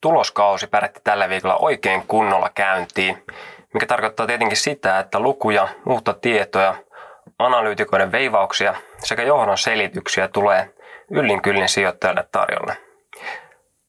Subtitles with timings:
[0.00, 3.24] tuloskausi pärätti tällä viikolla oikein kunnolla käyntiin,
[3.74, 6.76] mikä tarkoittaa tietenkin sitä, että lukuja, uutta tietoa,
[7.38, 10.74] analyytikoiden veivauksia sekä johdon selityksiä tulee
[11.10, 12.76] yllin kyllin sijoittajalle tarjolle.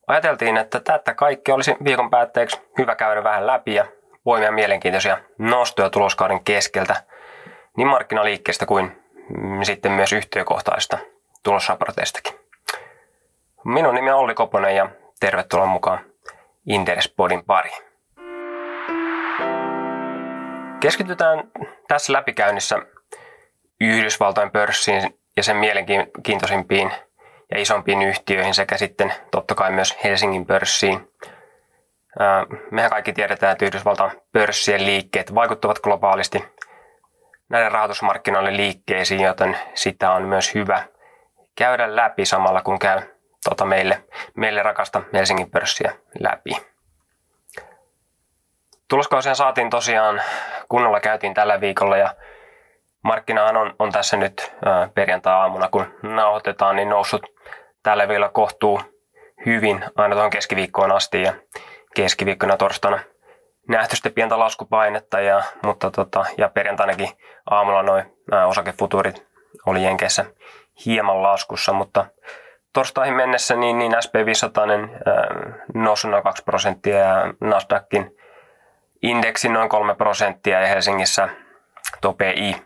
[0.07, 3.85] Ajateltiin, että tätä kaikki olisi viikon päätteeksi hyvä käydä vähän läpi ja
[4.25, 7.03] voimia mielenkiintoisia nostoja tuloskauden keskeltä
[7.77, 9.03] niin markkinaliikkeestä kuin
[9.63, 10.97] sitten myös yhtiökohtaisista
[11.43, 12.39] tulosraporteistakin.
[13.65, 14.89] Minun nimi on Olli Koponen ja
[15.19, 15.99] tervetuloa mukaan
[16.65, 17.71] Interespodin pari.
[20.79, 21.43] Keskitytään
[21.87, 22.79] tässä läpikäynnissä
[23.81, 26.91] Yhdysvaltojen pörssiin ja sen mielenkiintoisimpiin
[27.51, 31.11] ja isompiin yhtiöihin sekä sitten totta kai myös Helsingin pörssiin.
[32.71, 36.45] Mehän kaikki tiedetään, että Yhdysvaltain pörssien liikkeet vaikuttavat globaalisti
[37.49, 40.83] näiden rahoitusmarkkinoiden liikkeisiin, joten sitä on myös hyvä
[41.55, 43.01] käydä läpi samalla kun käy
[43.49, 44.03] tota meille,
[44.35, 46.51] meille rakasta Helsingin pörssiä läpi.
[48.89, 50.21] Tuloskausia saatiin tosiaan,
[50.69, 52.15] kunnolla käytiin tällä viikolla ja
[53.03, 54.53] markkinahan on, on tässä nyt
[54.93, 57.25] perjantai-aamuna, kun nauhoitetaan, niin noussut
[57.83, 58.81] tällä viikolla kohtuu
[59.45, 61.33] hyvin aina tuohon keskiviikkoon asti ja
[61.95, 62.99] keskiviikkona torstaina
[63.69, 67.09] nähty sitten pientä laskupainetta, ja, mutta tota, ja perjantainakin
[67.49, 69.27] aamulla noin osakefuturit
[69.65, 70.25] oli Jenkeissä
[70.85, 72.05] hieman laskussa, mutta
[72.77, 73.97] torstaihin mennessä niin, niin SP500
[75.73, 78.17] nousi noin 2 prosenttia ja Nasdaqin
[79.01, 81.29] indeksi noin 3 prosenttia ja Helsingissä
[82.01, 82.57] tuo PI-indeksi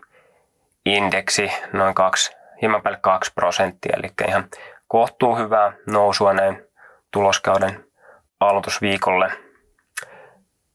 [1.72, 4.44] noin 2, hieman päälle 2 prosenttia, eli ihan
[4.88, 6.66] kohtuu hyvää nousua näin
[7.10, 7.84] tuloskauden
[8.40, 9.32] aloitusviikolle.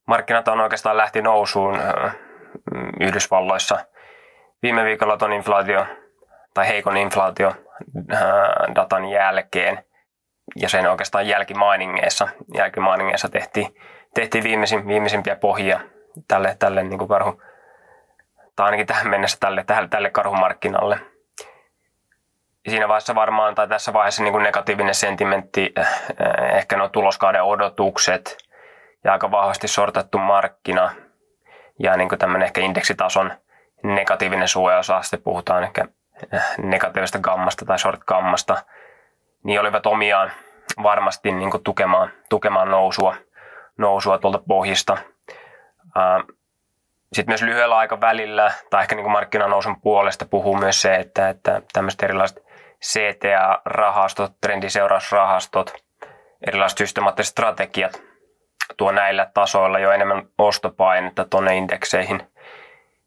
[0.06, 1.80] Markkinat on oikeastaan lähti nousuun
[3.00, 3.78] Yhdysvalloissa.
[4.64, 5.86] Viime viikolla tuon inflaatio
[6.54, 7.54] tai heikon inflaatio
[8.76, 9.84] datan jälkeen
[10.56, 13.76] ja sen oikeastaan jälkimainingeissa, jälkimainingeissa tehtiin,
[14.14, 15.80] tehtiin viimeisin, viimeisimpiä pohjia
[16.28, 17.42] tälle, tälle niin kuin karhu,
[18.56, 21.00] tai ainakin tähän mennessä tälle, tälle, tälle karhumarkkinalle.
[22.70, 25.74] Siinä vaiheessa varmaan, tai tässä vaiheessa niin kuin negatiivinen sentimentti,
[26.54, 28.38] ehkä nuo tuloskauden odotukset
[29.04, 30.92] ja aika vahvasti sortattu markkina
[31.80, 33.32] ja niin kuin tämmöinen ehkä indeksitason
[33.84, 35.86] negatiivinen suojausaste, puhutaan ehkä
[36.58, 38.58] negatiivista gammasta tai short gammasta,
[39.44, 40.32] niin olivat omiaan
[40.84, 43.16] varmasti niin kuin tukemaan, tukemaan nousua,
[43.78, 44.98] nousua tuolta pohjista.
[47.14, 52.04] Sitten myös lyhyellä aikavälillä, tai ehkä niin markkinanousun puolesta puhuu myös se, että, että tämmöiset
[52.04, 52.44] erilaiset
[52.86, 55.74] CTA-rahastot, trendiseurausrahastot,
[56.48, 58.02] erilaiset systemaattiset strategiat
[58.78, 62.22] tuo näillä tasoilla jo enemmän ostopainetta tuonne indekseihin–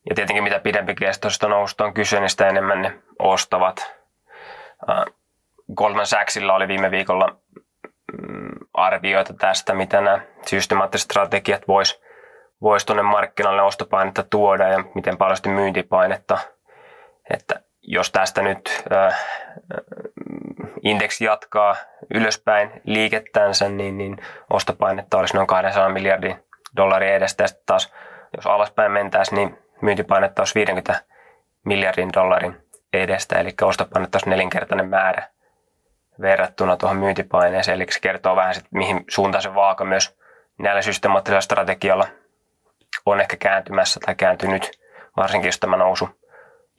[0.09, 4.01] ja tietenkin mitä pidempi kestoista nousta on kyse, niin sitä enemmän ne ostavat.
[5.75, 7.37] Goldman Sachsilla oli viime viikolla
[8.13, 12.03] mm, arvioita tästä, mitä nämä systemaattiset strategiat vois,
[12.63, 16.39] vois tuonne markkinalle ostopainetta tuoda ja miten paljon sitten myyntipainetta.
[17.35, 19.25] Että jos tästä nyt äh,
[20.83, 21.77] indeksi jatkaa
[22.15, 24.17] ylöspäin liikettänsä, niin, niin
[24.51, 26.45] ostopainetta olisi noin 200 miljardin
[26.77, 27.45] dollarin edestä.
[27.45, 27.93] Ja taas
[28.37, 31.05] jos alaspäin mentäisiin, niin myyntipainetta olisi 50
[31.65, 32.57] miljardin dollarin
[32.93, 35.29] edestä, eli ostopainetta olisi nelinkertainen määrä
[36.21, 37.77] verrattuna tuohon myyntipaineeseen.
[37.77, 40.19] Eli se kertoo vähän, sit, mihin suuntaan se vaaka myös
[40.59, 42.07] näillä systemaattisilla strategioilla
[43.07, 44.81] on ehkä kääntymässä tai kääntynyt,
[45.17, 46.09] varsinkin jos tämä nousu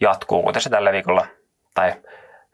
[0.02, 1.28] jatkuu, kuten se tällä viikolla,
[1.74, 1.94] tai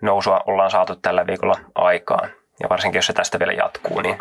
[0.01, 2.29] nousua ollaan saatu tällä viikolla aikaan.
[2.59, 4.19] Ja varsinkin jos se tästä vielä jatkuu, niin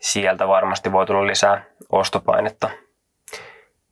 [0.00, 2.70] sieltä varmasti voi tulla lisää ostopainetta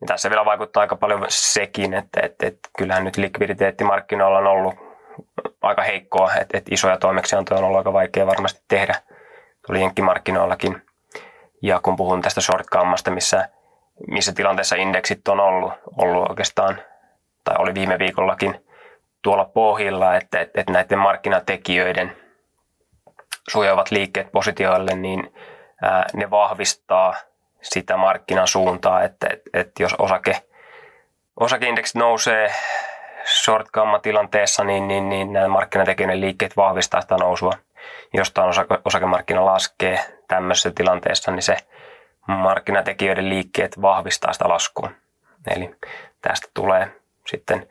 [0.06, 4.74] tässä vielä vaikuttaa aika paljon sekin, että, että, että kyllähän nyt likviditeettimarkkinoilla on ollut
[5.62, 8.94] aika heikkoa, että, että isoja toimeksiantoja on ollut aika vaikea varmasti tehdä
[9.66, 10.82] tuli jenkkimarkkinoillakin.
[11.62, 12.66] Ja kun puhun tästä short
[13.10, 13.48] missä,
[14.08, 16.78] missä tilanteessa indeksit on ollut, ollut oikeastaan,
[17.44, 18.64] tai oli viime viikollakin
[19.22, 22.16] tuolla pohjilla, että, että, että näiden markkinatekijöiden
[23.50, 25.34] suojaavat liikkeet positioille, niin
[25.82, 27.14] ää, ne vahvistaa
[27.70, 30.42] sitä markkinan suuntaa, että, että, että jos osake,
[31.40, 32.52] osakeindeksit nousee
[33.26, 33.68] short
[34.02, 37.52] tilanteessa, niin, niin, niin nämä markkinatekijöiden liikkeet vahvistaa sitä nousua.
[38.14, 41.56] Jostain osake, osakemarkkina laskee tämmöisessä tilanteessa, niin se
[42.28, 44.90] markkinatekijöiden liikkeet vahvistaa sitä laskua.
[45.56, 45.74] Eli
[46.22, 46.92] tästä tulee
[47.26, 47.68] sitten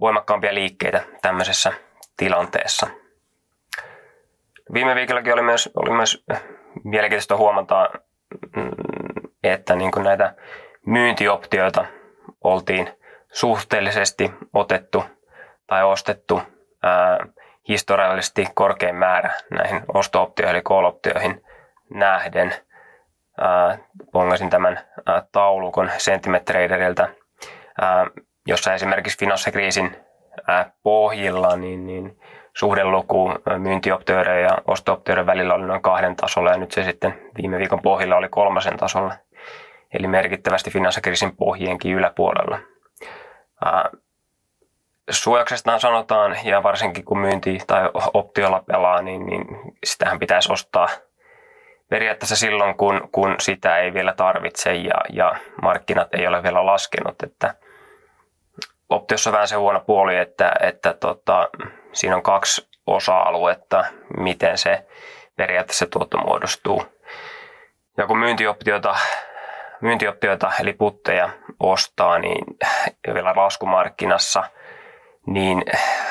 [0.00, 1.72] voimakkaampia liikkeitä tämmöisessä
[2.16, 2.86] tilanteessa.
[4.72, 6.24] Viime viikollakin oli myös, oli myös
[6.84, 7.90] mielenkiintoista huomata
[8.56, 8.70] mm,
[9.52, 10.34] että niin kuin näitä
[10.86, 11.84] myyntioptioita
[12.44, 12.90] oltiin
[13.32, 15.04] suhteellisesti otettu
[15.66, 16.42] tai ostettu
[16.82, 17.18] ää,
[17.68, 21.42] historiallisesti korkein määrä näihin osto-optioihin eli call-optioihin
[21.90, 22.54] nähden.
[24.12, 24.80] pongasin tämän
[25.32, 27.08] taulukon sentimetreideriltä,
[28.46, 29.96] jossa esimerkiksi finanssikriisin
[30.82, 32.20] pohjilla niin, niin
[32.56, 37.82] suhdeluku myyntioptioiden ja ostooptioiden välillä oli noin kahden tasolla ja nyt se sitten viime viikon
[37.82, 39.14] pohjilla oli kolmasen tasolla,
[39.94, 42.58] eli merkittävästi finanssikriisin pohjienkin yläpuolella.
[45.10, 49.46] Suojauksestahan sanotaan, ja varsinkin kun myynti tai optiolla pelaa, niin, niin
[49.84, 50.88] sitähän pitäisi ostaa
[51.88, 57.22] periaatteessa silloin, kun, kun sitä ei vielä tarvitse ja, ja markkinat ei ole vielä laskenut.
[57.22, 57.54] Että
[58.88, 61.48] optiossa on vähän se huono puoli, että, että tota,
[61.96, 63.84] siinä on kaksi osa-aluetta,
[64.16, 64.86] miten se
[65.36, 66.84] periaatteessa tuotto muodostuu.
[67.96, 68.96] Ja kun myyntioptioita,
[69.80, 72.44] myyntioptioita eli putteja ostaa, niin
[73.14, 74.44] vielä laskumarkkinassa,
[75.26, 75.64] niin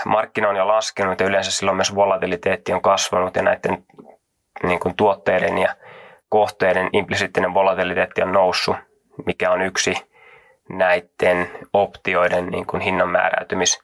[0.06, 3.86] markkina on jo laskenut ja yleensä silloin myös volatiliteetti on kasvanut ja näiden
[4.64, 5.76] niin kuin tuotteiden ja
[6.30, 8.76] kohteiden implisiittinen volatiliteetti on noussut,
[9.26, 9.96] mikä on yksi
[10.70, 13.80] näiden optioiden niin kuin hinnan määräytymis,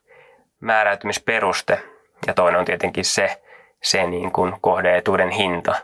[0.60, 1.91] määräytymisperuste.
[2.28, 3.42] Ja toinen on tietenkin se,
[3.84, 5.76] se niin kuin kohdeetuuden hinta.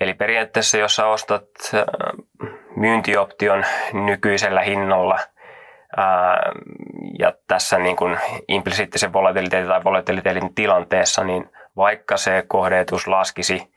[0.00, 1.84] Eli periaatteessa, jos sä ostat äh,
[2.76, 5.18] myyntioption nykyisellä hinnalla
[5.96, 6.52] ää,
[7.18, 8.18] ja tässä niin kuin
[8.48, 13.74] implisiittisen volatiliteetin tai volatiliteetin tilanteessa, niin vaikka se kohdeetus laskisi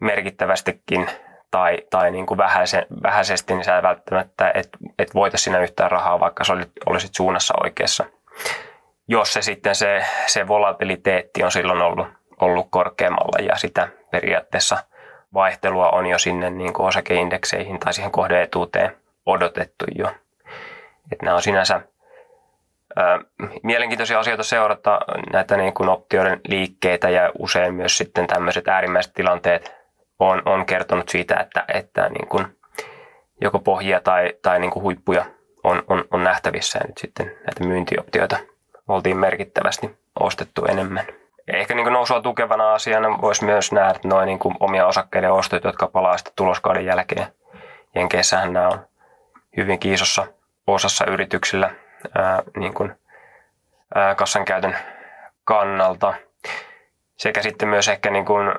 [0.00, 1.06] merkittävästikin
[1.50, 4.68] tai, tai niin kuin vähäise, vähäisesti, niin sä välttämättä et,
[4.98, 6.52] et voita siinä yhtään rahaa, vaikka sä
[6.86, 8.04] olisit suunnassa oikeassa.
[9.10, 12.06] Jos se sitten se, se volatiliteetti on silloin ollut,
[12.40, 14.78] ollut korkeammalla ja sitä periaatteessa
[15.34, 18.96] vaihtelua on jo sinne niin kuin osakeindekseihin tai siihen kohdeetuuteen
[19.26, 20.08] odotettu jo.
[21.12, 21.80] Että nämä on sinänsä
[22.96, 23.20] ää,
[23.62, 25.00] mielenkiintoisia asioita seurata
[25.32, 29.74] näitä niin kuin optioiden liikkeitä ja usein myös sitten tämmöiset äärimmäiset tilanteet
[30.18, 32.46] on, on kertonut siitä, että, että niin kuin
[33.40, 35.24] joko pohjia tai, tai niin kuin huippuja
[35.64, 38.49] on, on, on nähtävissä ja nyt sitten näitä myyntioptioita
[38.90, 41.04] oltiin merkittävästi ostettu enemmän.
[41.52, 45.64] Ehkä niin kuin nousua tukevana asiana voisi myös nähdä noin niin kuin omia osakkeiden ostot,
[45.64, 47.26] jotka palaa sitten tuloskauden jälkeen.
[47.94, 48.80] Jenkeissähän nämä on
[49.56, 50.26] hyvinkin isossa
[50.66, 51.70] osassa yrityksillä
[52.18, 52.94] ää, niin kuin,
[53.94, 54.76] ää, kassan käytön
[55.44, 56.14] kannalta.
[57.16, 58.52] Sekä sitten myös ehkä niin kuin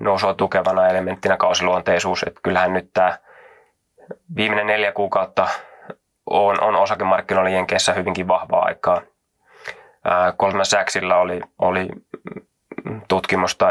[0.00, 2.22] nousua tukevana elementtinä kausiluonteisuus.
[2.22, 3.18] Että kyllähän nyt tämä
[4.36, 5.48] viimeinen neljä kuukautta
[6.26, 9.02] on, on osakemarkkinoilla Jenkeissä hyvinkin vahvaa aikaa.
[10.38, 11.88] Goldman Sachsilla oli, oli
[13.08, 13.66] tutkimusta,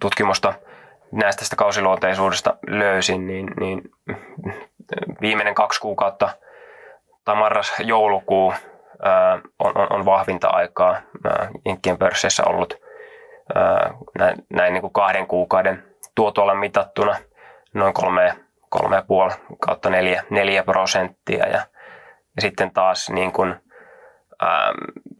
[0.00, 0.54] tutkimusta
[1.12, 3.82] näistä sitä kausiluonteisuudesta löysin, niin, niin
[5.20, 6.28] viimeinen kaksi kuukautta
[7.24, 8.54] tai marras-joulukuu
[9.58, 11.00] on, on, on vahvinta aikaa
[11.64, 12.74] Jenkkien pörssissä ollut
[14.18, 15.84] näin, näin niin kuin kahden kuukauden
[16.14, 17.16] tuotolla mitattuna
[17.74, 18.36] noin kolme,
[18.68, 21.46] kolme puoli kautta neljä, neljä prosenttia.
[21.46, 21.66] Ja,
[22.36, 23.54] ja sitten taas niin kuin,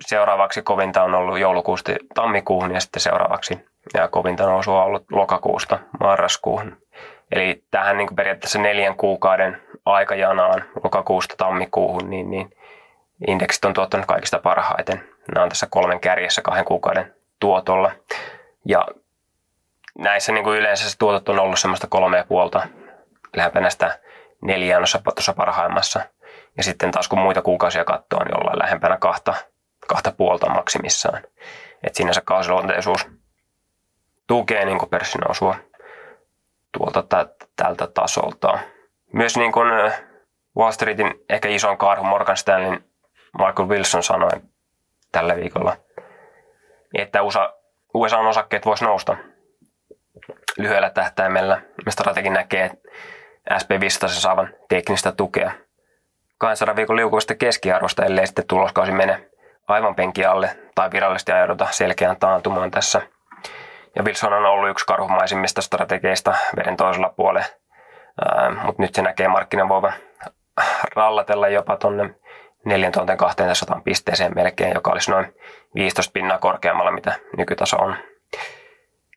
[0.06, 5.78] seuraavaksi kovinta on ollut joulukuusta tammikuuhun ja sitten seuraavaksi ja kovinta nousua on ollut lokakuusta
[6.00, 6.76] marraskuuhun.
[7.32, 12.50] Eli tähän niin periaatteessa neljän kuukauden aikajanaan lokakuusta tammikuuhun, niin, niin
[13.26, 15.08] indeksit on tuottanut kaikista parhaiten.
[15.34, 17.92] Nämä on tässä kolmen kärjessä kahden kuukauden tuotolla.
[18.64, 18.88] Ja
[19.98, 22.66] näissä niin kuin yleensä se tuotot on ollut semmoista kolme ja puolta,
[23.36, 23.98] lähempänä sitä
[24.42, 26.00] neljään tuossa parhaimmassa.
[26.56, 29.34] Ja sitten taas kun muita kuukausia katsoo, niin ollaan lähempänä kahta,
[29.88, 31.22] kahta puolta maksimissaan.
[31.84, 33.06] Että sinänsä kausiluonteisuus
[34.26, 35.56] tukee niin pörssinousua
[36.78, 38.58] tuolta tä- tältä tasolta.
[39.12, 39.92] Myös niin kuin
[40.58, 42.84] Wall Streetin ehkä ison karhu Morgan Stanleyn
[43.38, 44.30] Michael Wilson sanoi
[45.12, 45.76] tällä viikolla–
[46.94, 47.54] että USA,
[47.94, 49.16] USA-osakkeet voisi nousta
[50.58, 51.60] lyhyellä tähtäimellä.
[51.88, 52.70] Strategi näkee
[53.52, 55.52] SP500 saavan teknistä tukea
[56.38, 59.30] 200 viikon liukuvasta keskiarvosta, ellei sitten tuloskausi mene
[59.68, 63.02] aivan penki alle tai virallisesti ajauduta selkeään taantumaan tässä.
[63.96, 67.46] Ja Wilson on ollut yksi karhumaisimmista strategeista veden toisella puolella,
[68.64, 69.92] mutta nyt se näkee markkinan voivan
[70.96, 72.14] rallatella jopa tuonne
[72.64, 75.34] 4200 pisteeseen melkein, joka olisi noin
[75.74, 77.96] 15 pinnaa korkeammalla, mitä nykytaso on.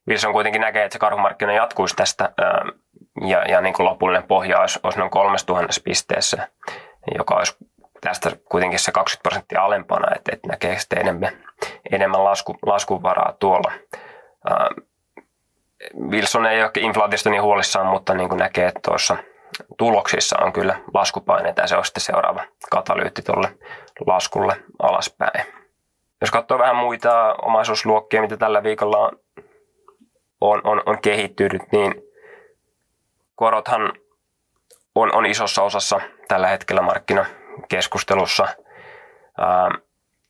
[0.07, 2.29] Wilson kuitenkin näkee, että se karhumarkkina jatkuisi tästä
[3.25, 6.47] ja, ja niin kuin lopullinen pohja olisi, olisi noin 3000 pisteessä,
[7.17, 7.57] joka olisi
[8.01, 11.45] tästä kuitenkin se 20 prosenttia alempana, että, että näkee sitten enemmän,
[11.91, 13.71] enemmän lasku, laskuvaraa tuolla.
[16.09, 19.17] Wilson ei ole inflaatiosta niin huolissaan, mutta niin kuin näkee, että tuossa
[19.77, 23.57] tuloksissa on kyllä laskupaineita ja se on sitten seuraava katalyytti tuolle
[24.05, 25.45] laskulle alaspäin.
[26.21, 29.11] Jos katsoo vähän muita omaisuusluokkia, mitä tällä viikolla on,
[30.41, 31.95] on, on, on kehittynyt, niin
[33.35, 33.93] korothan
[34.95, 38.47] on, on isossa osassa tällä hetkellä markkinakeskustelussa.
[39.37, 39.69] Ää,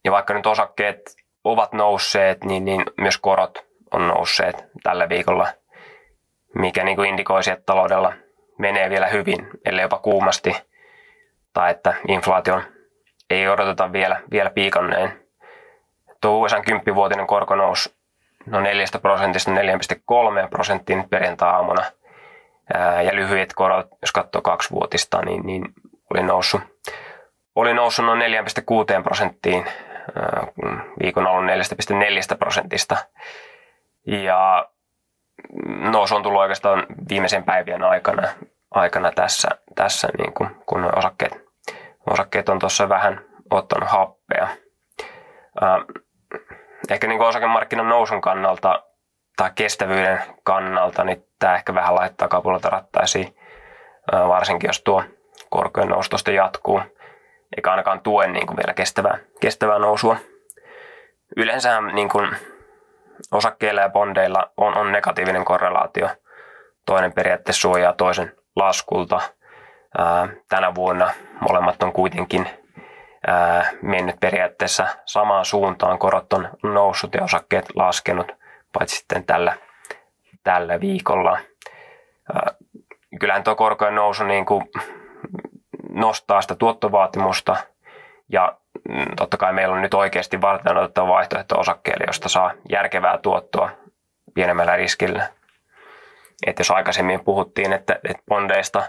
[0.06, 5.48] ja vaikka nyt osakkeet ovat nousseet, niin, niin myös korot on nousseet tällä viikolla,
[6.56, 8.14] mikä niin kuin indikoisi, että taloudella
[8.58, 10.56] menee vielä hyvin, ellei jopa kuumasti,
[11.54, 12.62] tai että inflaation
[13.30, 15.26] ei odoteta vielä, vielä piikanneen.
[16.22, 18.00] Tuo USA 10-vuotinen korko nousi
[18.46, 21.84] noin 4 prosentista 4,3 prosenttiin perjantai-aamuna.
[23.06, 25.64] Ja lyhyet korot, jos katsoo kaksivuotista, niin, niin
[26.14, 26.62] oli noussut,
[27.56, 29.66] oli noussut noin 4,6 prosenttiin
[31.04, 32.98] viikon alun 4,4 prosentista.
[34.08, 34.70] Ja
[35.92, 38.28] nousu on tullut oikeastaan viimeisen päivien aikana,
[38.72, 41.46] aikana tässä, tässä niin kuin, kun osakkeet,
[42.10, 44.48] osakkeet on tuossa vähän ottanut happea.
[45.62, 45.80] Ää,
[46.90, 48.84] ehkä niin osakemarkkinan nousun kannalta
[49.38, 53.36] tai kestävyyden kannalta, niin tämä ehkä vähän laittaa kapulata rattaisiin,
[54.12, 55.04] ää, varsinkin jos tuo
[55.50, 56.82] korkojen noustosta jatkuu,
[57.58, 60.18] eikä ainakaan tue niin kuin vielä kestävää, kestävää nousua.
[61.38, 62.30] Yleensä niin kuin
[63.32, 66.10] osakkeilla ja bondeilla on, on negatiivinen korrelaatio.
[66.86, 69.22] Toinen periaatteessa suojaa toisen laskulta.
[69.98, 71.12] Ää, tänä vuonna
[71.50, 72.50] molemmat on kuitenkin
[73.28, 76.00] ää, mennyt periaatteessa samaan suuntaan.
[76.00, 78.32] Korot on noussut ja osakkeet laskenut,
[78.74, 79.54] paitsi sitten tällä,
[80.44, 81.40] tällä viikolla.
[82.34, 82.54] Ää,
[83.20, 84.64] kyllähän tuo korkojen nousu niin kuin
[85.90, 87.56] nostaa sitä tuottovaatimusta
[88.30, 88.58] ja
[88.90, 93.70] mm, totta kai meillä on nyt oikeasti varten otettava vaihtoehto osakkeelle, josta saa järkevää tuottoa
[94.34, 95.30] pienemmällä riskillä.
[96.48, 98.84] Että jos aikaisemmin puhuttiin, että, että bondeista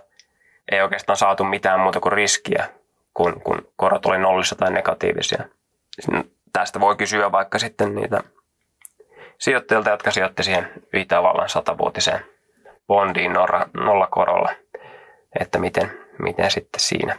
[0.72, 2.68] ei oikeastaan saatu mitään muuta kuin riskiä,
[3.14, 5.44] kun, kun korot oli nollissa tai negatiivisia.
[6.52, 8.20] Tästä voi kysyä vaikka sitten niitä
[9.38, 12.20] sijoittajilta, jotka sijoitti siihen Itävallan satavuotiseen
[12.86, 13.32] bondiin
[13.74, 14.50] nollakorolla,
[15.40, 17.16] että miten, miten sitten siinä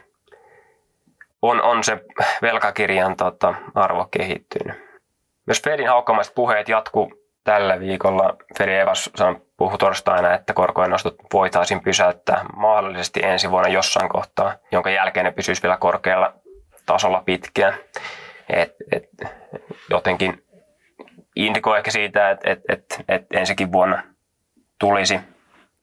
[1.42, 2.06] on, on se
[2.42, 4.92] velkakirjan tota, arvo kehittynyt.
[5.46, 8.36] Myös Fedin haukkamaiset puheet jatkuu tällä viikolla.
[8.58, 9.10] Fedi Evas
[9.58, 15.32] puhui torstaina, että korkojen nostot voitaisiin pysäyttää mahdollisesti ensi vuonna jossain kohtaa, jonka jälkeen ne
[15.32, 16.34] pysyisi vielä korkealla
[16.86, 17.74] tasolla pitkään.
[18.50, 19.10] Et, et,
[19.90, 20.44] jotenkin
[21.36, 24.04] indikoi ehkä siitä, että et, et, et ensikin vuonna
[24.80, 25.20] tulisi,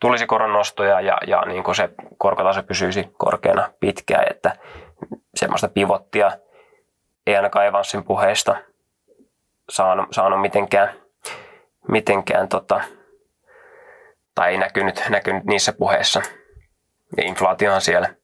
[0.00, 4.57] tulisi koronnostoja ja, ja niin kuin se korkotaso pysyisi korkeana pitkään, että
[5.35, 6.31] semmoista pivottia
[7.26, 8.57] ei ainakaan Evansin puheista
[9.69, 10.95] saanut, saanut mitenkään,
[11.88, 12.81] mitenkään tota,
[14.35, 16.23] tai ei näkynyt, näkynyt niissä puheissa.
[17.17, 18.14] Ja inflaatiohan siellä,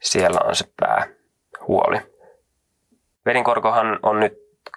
[0.00, 1.98] siellä on se päähuoli.
[3.26, 4.32] Vedin korkohan on nyt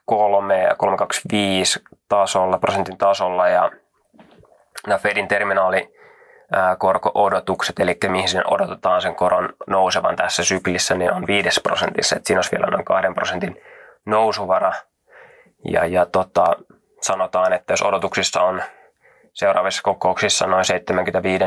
[0.06, 3.72] 3, 325 tasolla, prosentin tasolla ja
[4.98, 5.93] Fedin terminaali
[6.78, 12.28] korko-odotukset, eli mihin sen odotetaan sen koron nousevan tässä syklissä, niin on 5 prosentissa, että
[12.28, 13.62] siinä olisi vielä noin 2 prosentin
[14.06, 14.74] nousuvara.
[15.72, 16.46] Ja, ja tota,
[17.02, 18.64] sanotaan, että jos odotuksissa on
[19.34, 21.46] seuraavissa kokouksissa noin 75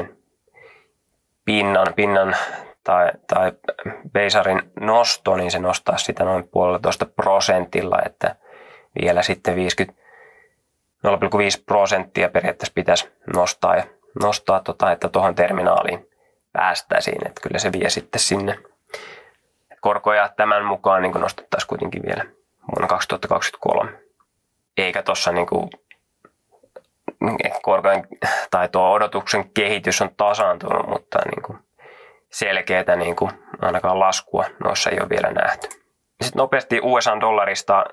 [1.45, 2.37] pinnan, pinnan
[2.85, 3.53] tai, tai
[4.13, 8.37] Beisarin nosto, niin se nostaa sitä noin puolitoista prosentilla, että
[9.03, 10.03] vielä sitten 50,
[11.07, 11.13] 0,5
[11.67, 13.85] prosenttia periaatteessa pitäisi nostaa, ja
[14.23, 16.11] nostaa tota, että tuohon terminaaliin
[16.53, 18.59] päästäisiin, että kyllä se vie sitten sinne.
[19.81, 22.25] Korkoja tämän mukaan niin nostettaisiin kuitenkin vielä
[22.75, 23.93] vuonna 2023.
[24.77, 25.47] Eikä tuossa niin
[27.63, 28.09] korkojen
[28.51, 31.59] tai tuo odotuksen kehitys on tasaantunut, mutta niin kuin
[32.31, 33.31] selkeää niin kuin
[33.63, 35.69] ainakaan laskua noissa ei ole vielä nähty.
[36.23, 37.85] Sitten nopeasti USA-dollarista.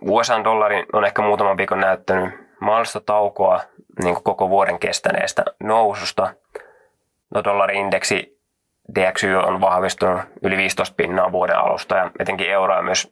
[0.00, 3.60] USA-dollari on ehkä muutaman viikon näyttänyt mahdollista taukoa
[4.02, 6.34] niin kuin koko vuoden kestäneestä noususta.
[7.34, 8.40] No dollari-indeksi
[8.94, 13.10] DXY on vahvistunut yli 15 pinnaa vuoden alusta ja etenkin euroa myös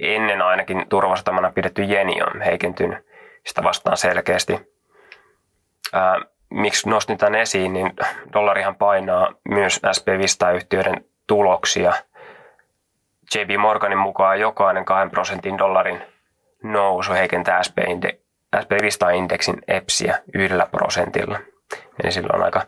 [0.00, 3.06] ennen ainakin turvasatamana pidetty jeni on heikentynyt
[3.46, 4.72] sitä vastaan selkeästi.
[5.92, 7.92] Ää, miksi nostin tämän esiin, niin
[8.32, 11.92] dollarihan painaa myös SP500-yhtiöiden tuloksia.
[13.34, 16.02] JP Morganin mukaan jokainen 2 prosentin dollarin
[16.62, 17.60] nousu heikentää
[18.56, 21.38] SP500-indeksin EPSiä yhdellä prosentilla.
[22.02, 22.62] Eli sillä on aika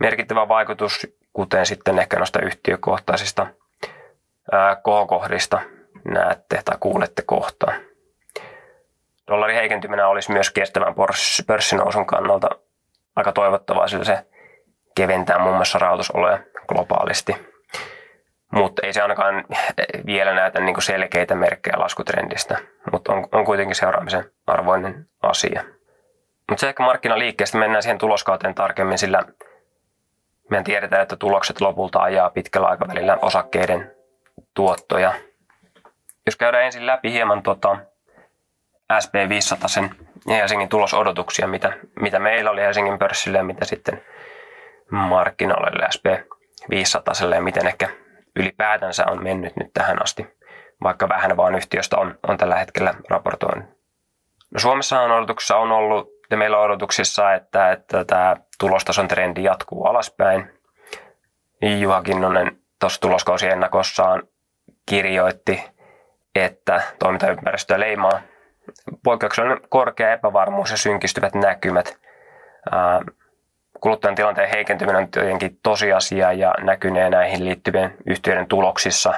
[0.00, 3.46] merkittävä vaikutus, kuten sitten ehkä noista yhtiökohtaisista
[4.82, 5.60] kohokohdista
[6.04, 7.74] näette tai kuulette kohtaan.
[9.28, 10.94] Dollarin heikentyminen olisi myös kestävän
[11.46, 12.48] pörssinousun kannalta
[13.16, 14.26] aika toivottavaa, sillä se
[14.96, 17.51] keventää muun muassa rahoitusoloja globaalisti.
[18.52, 19.44] Mutta ei se ainakaan
[20.06, 22.58] vielä näytä niin kuin selkeitä merkkejä laskutrendistä,
[22.92, 25.64] mutta on, on kuitenkin seuraamisen arvoinen asia.
[26.48, 29.22] Mutta se ehkä markkinaliikkeestä mennään siihen tuloskauteen tarkemmin, sillä
[30.50, 33.92] meidän tiedetään, että tulokset lopulta ajaa pitkällä aikavälillä osakkeiden
[34.54, 35.14] tuottoja.
[36.26, 37.76] Jos käydään ensin läpi hieman tota
[38.92, 39.90] SP500 sen
[40.28, 44.02] Helsingin tulosodotuksia, mitä, mitä meillä oli Helsingin pörssille ja mitä sitten
[44.90, 47.88] markkinoille SP500 ja miten ehkä
[48.36, 50.26] ylipäätänsä on mennyt nyt tähän asti,
[50.82, 53.64] vaikka vähän vaan yhtiöstä on, on tällä hetkellä raportoinut.
[54.50, 59.44] No Suomessa on odotuksissa on ollut, ja meillä on odotuksissa, että, että tämä tulostason trendi
[59.44, 60.50] jatkuu alaspäin.
[61.80, 64.22] Juha Kinnunen tuossa tuloskausiennakossaan
[64.86, 65.64] kirjoitti,
[66.34, 68.20] että toimintaympäristöä leimaa
[69.04, 71.98] poikkeuksellinen korkea epävarmuus ja synkistyvät näkymät.
[73.82, 79.14] Kuluttajan tilanteen heikentyminen on tietenkin tosiasia ja näkynee näihin liittyvien yhtiöiden tuloksissa,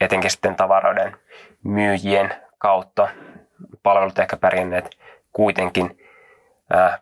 [0.00, 1.16] etenkin sitten tavaroiden
[1.64, 3.08] myyjien kautta.
[3.82, 4.90] Palvelut ehkä pärjänneet
[5.32, 5.98] kuitenkin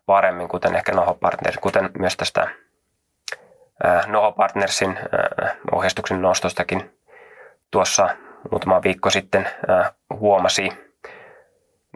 [0.06, 2.48] paremmin, kuten ehkä Noho Partners, kuten myös tästä
[4.06, 4.98] Noho Partnersin
[5.72, 6.98] ohjeistuksen nostostakin
[7.70, 8.08] tuossa
[8.50, 9.48] muutama viikko sitten
[10.18, 10.89] huomasi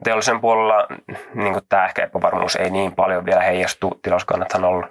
[0.05, 0.87] teollisen puolella
[1.35, 3.99] niin tämä ehkä epävarmuus ei niin paljon vielä heijastu.
[4.03, 4.87] Tilauskannathan on ollut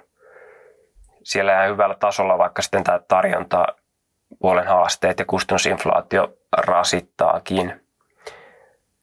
[1.22, 3.66] siellä ihan hyvällä tasolla, vaikka sitten tämä tarjonta
[4.40, 7.80] puolen haasteet ja kustannusinflaatio rasittaakin.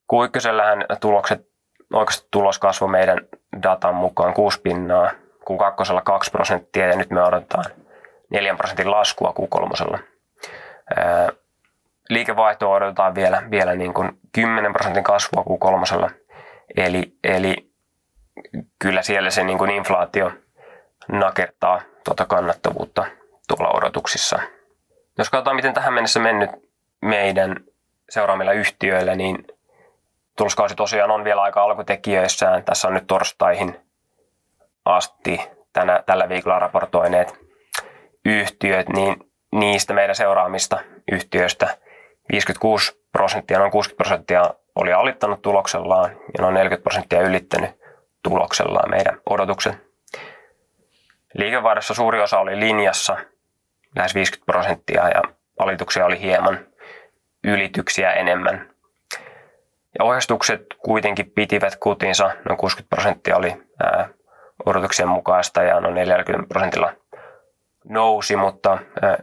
[0.08, 1.48] Kuikkösellähän tulokset,
[1.94, 3.18] oikeasti tulos kasvoi meidän
[3.64, 5.12] datan mukaan 6 pinnaa,
[5.46, 7.66] kun kakkosella 2 prosenttia ja nyt me odotetaan
[8.30, 10.00] 4 prosentin laskua Q3
[12.14, 16.10] liikevaihto odotetaan vielä, vielä niin kuin 10 prosentin kasvua kuin kolmosella.
[16.78, 17.72] Eli, eli
[18.80, 20.32] kyllä siellä se niin kuin inflaatio
[21.12, 23.06] nakertaa tuota kannattavuutta
[23.48, 24.40] tuolla odotuksissa.
[25.18, 26.50] Jos katsotaan, miten tähän mennessä mennyt
[27.02, 27.56] meidän
[28.10, 29.48] seuraamilla yhtiöillä, niin
[30.38, 32.64] tuloskausi tosiaan on vielä aika alkutekijöissään.
[32.64, 33.80] Tässä on nyt torstaihin
[34.86, 35.42] asti
[35.74, 37.40] tänä, tällä viikolla raportoineet
[38.26, 40.80] yhtiöt, niin niistä meidän seuraamista
[41.12, 41.78] yhtiöistä
[42.32, 47.72] 56 prosenttia, noin 60 prosenttia oli alittanut tuloksellaan ja noin 40 prosenttia ylittänyt
[48.24, 49.82] tuloksellaan meidän odotuksen.
[51.34, 53.18] Liikevaihdossa suuri osa oli linjassa,
[53.96, 55.22] lähes 50 prosenttia ja
[55.60, 56.60] alituksia oli hieman
[57.44, 58.70] ylityksiä enemmän.
[60.00, 64.10] Ja ohjeistukset kuitenkin pitivät kutinsa, noin 60 prosenttia oli ää,
[64.66, 66.94] odotuksien mukaista ja noin 40 prosentilla
[67.90, 69.18] nousi, mutta ää,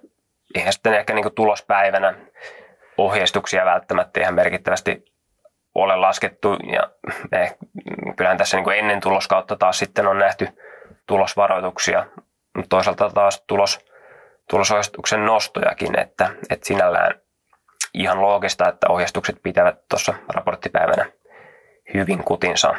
[0.54, 2.14] eihän sitten ehkä niin tulospäivänä
[2.98, 5.04] ohjeistuksia välttämättä ihan merkittävästi
[5.74, 6.56] ole laskettu.
[6.72, 6.90] Ja
[7.32, 7.56] eh,
[8.16, 10.48] kyllähän tässä niin kuin ennen tuloskautta taas sitten on nähty
[11.06, 12.06] tulosvaroituksia,
[12.56, 13.78] mutta toisaalta taas tulos,
[14.50, 17.14] tulosohjeistuksen nostojakin, että, että sinällään
[17.94, 21.12] ihan loogista, että ohjeistukset pitävät tuossa raporttipäivänä
[21.94, 22.74] hyvin kutinsa.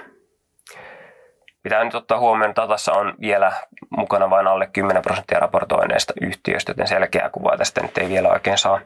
[1.64, 3.52] Pitää nyt ottaa huomioon, että datassa on vielä
[3.90, 8.58] mukana vain alle 10 prosenttia raportoineista yhtiöistä, joten selkeää kuvaa tästä nyt ei vielä oikein
[8.58, 8.82] saa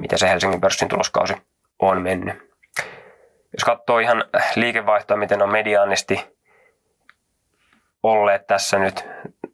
[0.00, 1.34] mitä se Helsingin pörssin tuloskausi
[1.78, 2.54] on mennyt.
[3.52, 4.24] Jos katsoo ihan
[4.56, 6.34] liikevaihtoa, miten on mediaanisti
[8.02, 9.04] olleet tässä nyt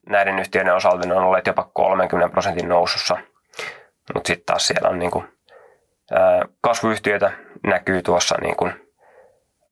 [0.09, 3.17] näiden yhtiöiden osalta, ne on olleet jopa 30 prosentin nousussa.
[4.15, 5.25] Mutta sitten taas siellä on niin kuin,
[6.11, 7.33] ää, kasvuyhtiöitä
[7.67, 8.91] näkyy tuossa niin kuin,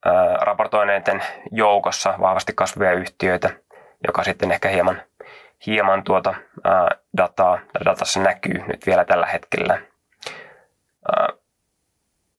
[0.04, 3.50] ää, raportoineiden joukossa vahvasti kasvavia yhtiöitä,
[4.06, 5.02] joka sitten ehkä hieman,
[5.66, 9.80] hieman tuota ää, dataa, datassa näkyy nyt vielä tällä hetkellä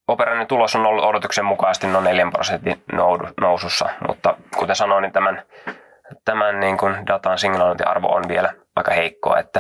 [0.08, 2.84] operaanin tulos on ollut odotuksen mukaisesti noin 4 prosentin
[3.41, 5.43] nousussa, mutta kuten sanoin, niin tämän,
[6.25, 9.39] tämän niin kuin datan signalointiarvo on vielä aika heikkoa.
[9.39, 9.60] Että,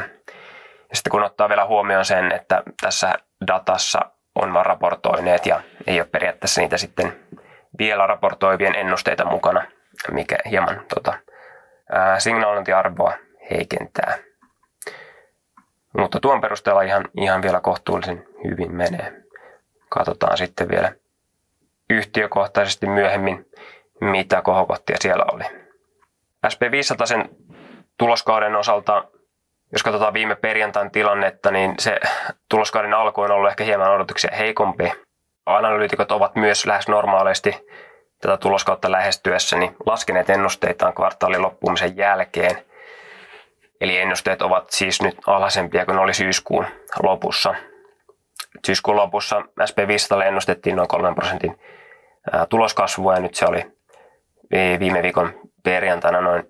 [0.89, 3.13] ja sitten kun ottaa vielä huomioon sen, että tässä
[3.47, 3.99] datassa
[4.35, 7.19] on vain raportoineet ja ei ole periaatteessa niitä sitten
[7.79, 9.65] vielä raportoivien ennusteita mukana,
[10.11, 11.13] mikä hieman tota,
[12.17, 13.13] signalointiarvoa
[13.51, 14.17] heikentää.
[15.97, 19.13] Mutta tuon perusteella ihan, ihan vielä kohtuullisen hyvin menee.
[19.89, 20.91] Katsotaan sitten vielä
[21.89, 23.45] yhtiökohtaisesti myöhemmin,
[24.01, 25.43] mitä kohokohtia siellä oli.
[26.47, 27.29] SP500 sen
[27.97, 29.05] tuloskauden osalta,
[29.71, 31.99] jos katsotaan viime perjantain tilannetta, niin se
[32.49, 34.91] tuloskauden alku on ollut ehkä hieman odotuksia heikompi.
[35.45, 37.67] Analyytikot ovat myös lähes normaalisti
[38.21, 42.65] tätä tuloskautta lähestyessä niin laskeneet ennusteitaan kvartaalin loppumisen jälkeen–
[43.81, 46.65] Eli ennusteet ovat siis nyt alhaisempia kuin oli syyskuun
[47.03, 47.55] lopussa.
[48.65, 51.59] Syyskuun lopussa SP500 ennustettiin noin 3 prosentin
[52.49, 53.65] tuloskasvua ja nyt se oli
[54.79, 55.33] viime viikon
[55.63, 56.43] perjantaina noin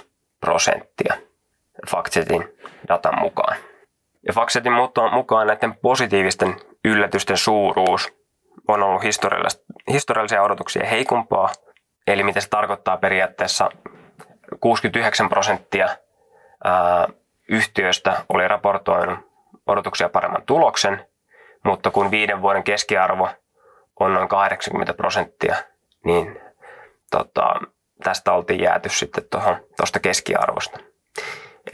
[0.00, 0.06] 1,6
[0.40, 1.14] prosenttia
[1.88, 2.44] Factsetin
[2.88, 3.56] datan mukaan.
[4.26, 4.72] Ja Factsetin
[5.12, 8.18] mukaan näiden positiivisten yllätysten suuruus
[8.68, 9.02] on ollut
[9.92, 11.48] historiallisia odotuksia heikompaa.
[12.06, 13.70] Eli mitä se tarkoittaa periaatteessa
[14.60, 15.88] 69 prosenttia
[17.48, 19.18] yhtiöstä oli raportoinut
[19.66, 21.06] odotuksia paremman tuloksen,
[21.64, 23.28] mutta kun viiden vuoden keskiarvo
[24.00, 25.56] on noin 80 prosenttia,
[26.04, 26.40] niin
[27.10, 27.54] tota,
[28.04, 29.24] tästä oltiin jääty sitten
[29.76, 30.78] tuosta keskiarvosta.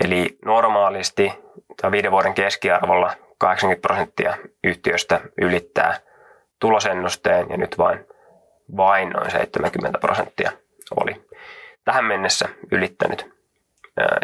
[0.05, 1.33] Eli normaalisti
[1.81, 6.01] tämä viiden vuoden keskiarvolla 80 prosenttia yhtiöstä ylittää
[6.61, 8.07] tulosennusteen ja nyt vain,
[8.77, 10.53] vain noin 70 prosenttia
[10.97, 11.25] oli
[11.85, 13.35] tähän mennessä ylittänyt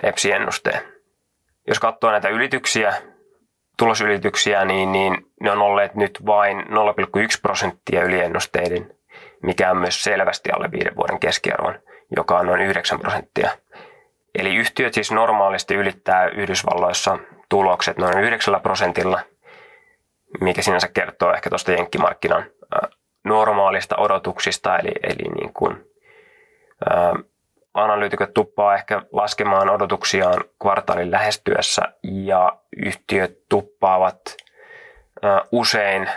[0.03, 0.83] EPSI-ennusteen.
[1.67, 2.95] Jos katsoo näitä ylityksiä,
[3.81, 6.65] tulosylityksiä, niin, niin ne on olleet nyt vain 0,1
[7.43, 8.95] prosenttia yliennusteiden,
[9.43, 11.79] mikä on myös selvästi alle viiden vuoden keskiarvon,
[12.17, 13.51] joka on noin 9 prosenttia.
[14.39, 19.21] Eli yhtiöt siis normaalisti ylittää Yhdysvalloissa tulokset noin 9 prosentilla,
[20.41, 22.45] mikä sinänsä kertoo ehkä tuosta jenkkimarkkinan
[23.25, 25.85] normaalista odotuksista, eli, eli niin kuin,
[27.75, 34.37] analyytikot tuppaa ehkä laskemaan odotuksiaan kvartaalin lähestyessä ja yhtiöt tuppaavat
[35.53, 36.11] usein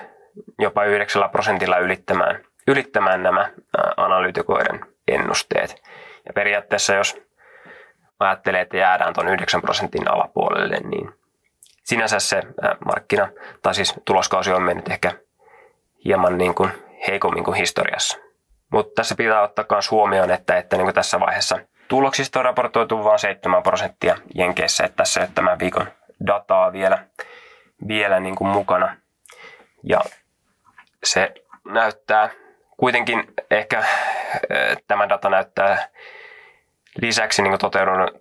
[0.60, 3.50] jopa 9 prosentilla ylittämään, ylittämään nämä
[3.98, 5.84] analyytikoiden ennusteet.
[6.26, 7.22] Ja periaatteessa jos
[8.20, 11.14] ajattelee, että jäädään tuon 9 prosentin alapuolelle, niin
[11.84, 12.42] sinänsä se
[12.86, 13.30] markkina,
[13.62, 15.12] tai siis tuloskausi on mennyt ehkä
[16.06, 16.72] hieman niin kuin
[17.08, 18.18] heikommin kuin historiassa.
[18.74, 23.20] Mutta tässä pitää ottaa myös huomioon, että, että niin tässä vaiheessa tuloksista on raportoitu vain
[23.20, 25.88] 7 prosenttia Jenkeissä, että tässä ei ole tämän viikon
[26.28, 27.06] dataa vielä,
[27.88, 28.98] vielä niin kuin mukana.
[29.84, 30.02] Ja
[31.04, 31.34] se
[31.66, 32.30] näyttää
[32.78, 33.84] kuitenkin ehkä
[34.88, 35.88] tämä data näyttää
[37.02, 37.58] lisäksi niin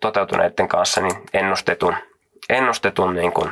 [0.00, 1.96] toteutuneiden kanssa niin ennustetun,
[2.50, 3.50] ennustetun niin kuin,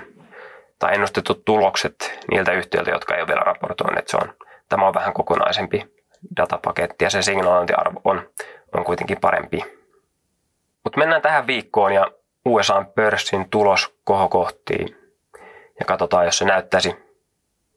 [0.78, 4.08] tai ennustetut tulokset niiltä yhtiöiltä, jotka ei ole vielä raportoineet.
[4.08, 4.34] Se on,
[4.68, 5.99] tämä on vähän kokonaisempi
[6.36, 8.28] datapaketti ja se signaalointiarvo on,
[8.74, 9.64] on kuitenkin parempi.
[10.84, 12.10] Mutta mennään tähän viikkoon ja
[12.44, 14.96] USA-pörssin tulos kohokohtiin
[15.80, 16.96] ja katsotaan, jos se näyttäisi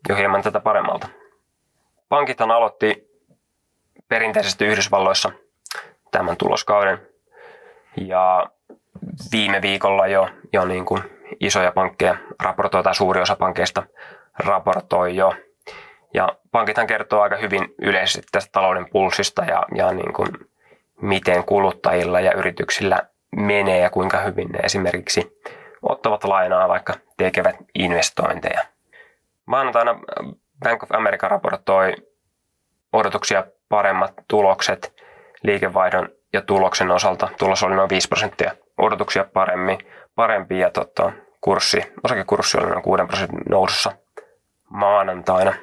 [0.10, 1.08] jo hieman tätä paremmalta.
[2.10, 3.08] Pankithan aloitti
[4.08, 5.32] perinteisesti Yhdysvalloissa
[6.12, 7.08] tämän tuloskauden
[7.98, 8.50] ja
[9.32, 11.04] viime viikolla jo, jo niin kuin
[11.40, 13.84] isoja pankkeja raportoi, tai suuri osa pankeista
[14.40, 15.34] raportoi jo.
[16.14, 20.30] Ja pankithan kertoo aika hyvin yleisesti tästä talouden pulssista ja, ja niin kuin
[21.02, 23.00] miten kuluttajilla ja yrityksillä
[23.36, 25.40] menee ja kuinka hyvin ne esimerkiksi
[25.82, 28.62] ottavat lainaa, vaikka tekevät investointeja.
[29.46, 30.00] Maanantaina
[30.64, 31.94] Bank of America raportoi
[32.94, 34.94] odotuksia paremmat tulokset
[35.44, 37.30] liikevaihdon ja tuloksen osalta.
[37.40, 39.78] Tulos oli noin 5 prosenttia odotuksia paremmin,
[40.16, 43.92] parempi ja tota, kurssi, osakekurssi oli noin 6 prosentin nousussa
[44.70, 45.54] maanantaina.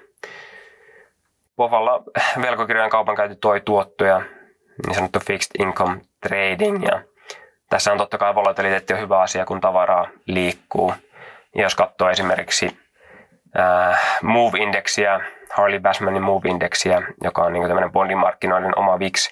[1.61, 2.03] Povalla
[2.42, 4.23] velkokirjojen kaupankäynti toi tuottoja,
[4.87, 7.03] niin sanottu fixed income trading ja
[7.70, 10.94] tässä on totta kai volatiliteetti on hyvä asia, kun tavaraa liikkuu.
[11.55, 12.79] Ja jos katsoo esimerkiksi
[13.59, 15.20] äh, Move-indeksiä,
[15.53, 19.31] Harley Bassmanin Move-indeksiä, joka on niin tämmöinen bondimarkkinoiden oma VIX,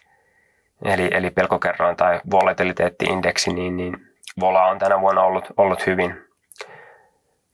[0.84, 3.96] eli, eli pelkokerroin tai volatiliteetti-indeksi, niin, niin
[4.40, 6.24] Vola on tänä vuonna ollut, ollut hyvin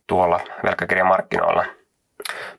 [0.07, 1.65] tuolla velkakirjamarkkinoilla.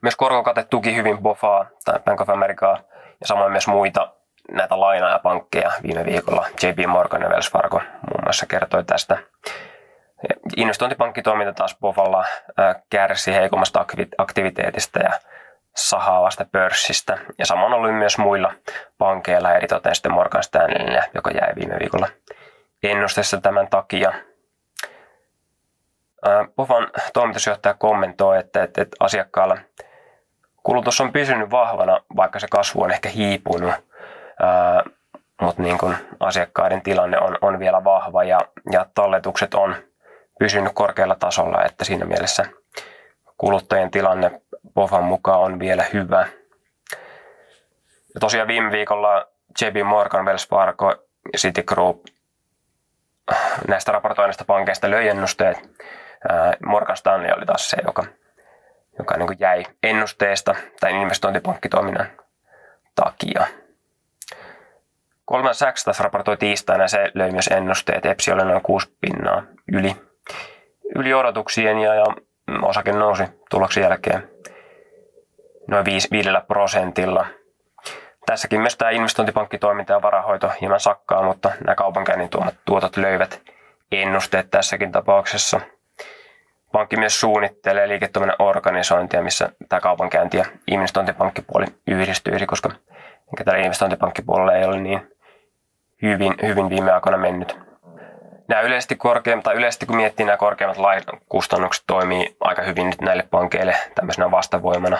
[0.02, 2.78] Myös korkokate tuki hyvin BOFaa tai Bank of Americaa
[3.20, 4.12] ja samoin myös muita
[4.50, 6.46] näitä lainaajapankkeja viime viikolla.
[6.62, 9.18] JP Morgan ja Wells Fargo muun muassa kertoi tästä.
[10.56, 12.24] Investointipankkitoiminta taas BOFalla
[12.90, 13.84] kärsi heikommasta
[14.18, 15.10] aktiviteetista ja
[15.76, 17.18] sahaavasta pörssistä.
[17.38, 18.52] Ja samoin oli myös muilla
[18.98, 22.08] pankeilla, eritoten sitten Morgan Stanleyllä, joka jäi viime viikolla
[22.82, 24.12] ennusteessa tämän takia.
[26.56, 29.58] Pofan toimitusjohtaja kommentoi, että, että, että asiakkaalla
[30.62, 33.74] kulutus on pysynyt vahvana, vaikka se kasvu on ehkä hiipunut,
[34.42, 34.84] ää,
[35.40, 38.40] mutta niin kuin asiakkaiden tilanne on, on vielä vahva ja,
[38.72, 39.76] ja talletukset on
[40.38, 42.46] pysynyt korkealla tasolla, että siinä mielessä
[43.38, 44.40] kuluttajien tilanne
[44.74, 46.26] Pofan mukaan on vielä hyvä.
[48.14, 49.26] Ja tosiaan viime viikolla
[49.62, 50.90] JP Morgan, Wells Fargo
[51.32, 52.04] ja Citigroup
[53.68, 55.56] näistä raportoinnista pankeista löi ennusteet.
[56.66, 58.04] Morgan Stanley oli taas se, joka,
[58.98, 62.06] joka niin kuin jäi ennusteesta tai investointipankkitoiminnan
[62.94, 63.46] takia.
[65.24, 68.06] Kolman Sachs taas raportoi tiistaina se löi myös ennusteet.
[68.06, 69.96] EPSI oli noin 6 pinnaa yli,
[70.94, 72.04] yli odotuksien ja, ja
[72.62, 74.30] osake nousi tuloksen jälkeen
[75.68, 77.26] noin 5, 5 prosentilla.
[78.26, 83.42] Tässäkin myös tämä investointipankkitoiminta ja varahoito hieman sakkaa, mutta nämä kaupankäynnin tuomat tuotot löivät
[83.92, 85.60] ennusteet tässäkin tapauksessa.
[86.76, 92.70] Pankki myös suunnittelee liiketoiminnan organisointia, missä tämä kaupankäynti ja investointipankkipuoli yhdistyisi, koska
[93.44, 95.00] tällä investointipankkipuolella ei ole niin
[96.02, 97.58] hyvin, hyvin viime aikoina mennyt.
[98.48, 100.78] nämä yleisesti korkeammat, tai yleisesti kun miettii nämä korkeammat
[101.28, 104.98] kustannukset toimii aika hyvin nyt näille pankeille tämmöisenä vastavoimana,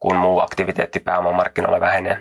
[0.00, 2.18] kun muu aktiviteetti pääomamarkkinoilla vähenee.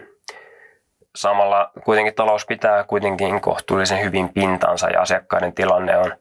[1.16, 6.14] Samalla kuitenkin talous pitää kuitenkin kohtuullisen hyvin pintansa ja asiakkaiden tilanne on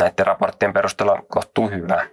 [0.00, 2.06] näiden raporttien perusteella kohtuu hyvä.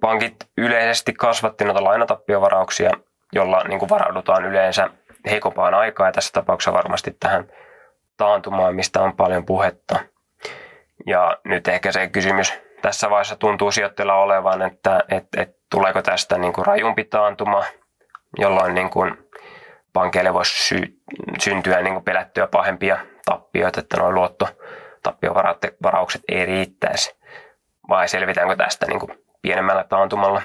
[0.00, 2.90] Pankit yleisesti kasvatti noita lainatappiovarauksia,
[3.32, 4.90] jolla niin kuin varaudutaan yleensä
[5.30, 7.48] heikompaan aikaan ja tässä tapauksessa varmasti tähän
[8.16, 9.98] taantumaan, mistä on paljon puhetta.
[11.06, 16.38] Ja nyt ehkä se kysymys tässä vaiheessa tuntuu sijoittajilla olevan, että et, et, tuleeko tästä
[16.38, 17.64] niin kuin rajumpi taantuma,
[18.38, 19.28] jolloin niin kuin
[19.92, 20.96] pankeille voisi sy-
[21.38, 24.36] syntyä niin kuin pelättyä pahempia tappioita, että nuo
[25.06, 27.16] luottotappiovaraukset ei riittäisi.
[27.88, 30.42] Vai selvitäänkö tästä niin kuin pienemmällä taantumalla?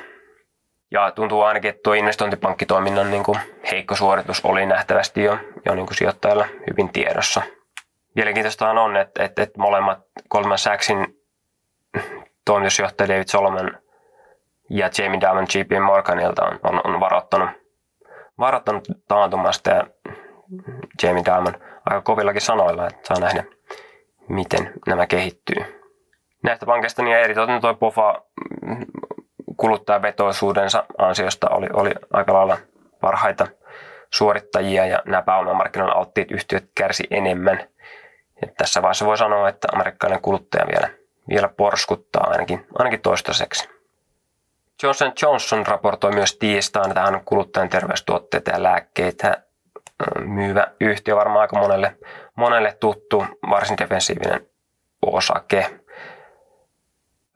[0.92, 3.40] Ja tuntuu ainakin, että tuo investointipankkitoiminnan niin kuin
[3.72, 7.42] heikko suoritus oli nähtävästi jo, jo niin kuin sijoittajilla hyvin tiedossa.
[8.16, 11.08] Mielenkiintoista on, että, että, että molemmat Goldman Sachsin
[12.46, 13.72] toimitusjohtaja David Solomon
[14.70, 17.50] ja Jamie Dimon JP Morganilta on, on, on varoittanut,
[18.40, 19.88] varoittanut taantumasta ja
[21.04, 21.54] Jamie Dimon
[21.86, 23.44] aika kovillakin sanoilla, että saa nähdä,
[24.30, 25.84] miten nämä kehittyy.
[26.44, 28.22] Näistä pankeista niin eritoten tuo POFA
[29.58, 32.58] kuluttajavetoisuudensa ansiosta oli, oli aika lailla
[33.02, 33.48] parhaita
[34.10, 37.68] suorittajia ja nämä pääomamarkkinoilla alttiit yhtiöt kärsi enemmän.
[38.44, 40.90] Et tässä vaiheessa voi sanoa, että amerikkalainen kuluttaja vielä,
[41.30, 43.70] vielä porskuttaa ainakin, ainakin toistaiseksi.
[44.84, 49.44] Johnson Johnson raportoi myös tiistaina tähän kuluttajan terveystuotteita ja lääkkeitä
[50.20, 51.98] myyvä yhtiö, varmaan aika monelle,
[52.36, 54.48] monelle tuttu, varsin defensiivinen
[55.02, 55.80] osake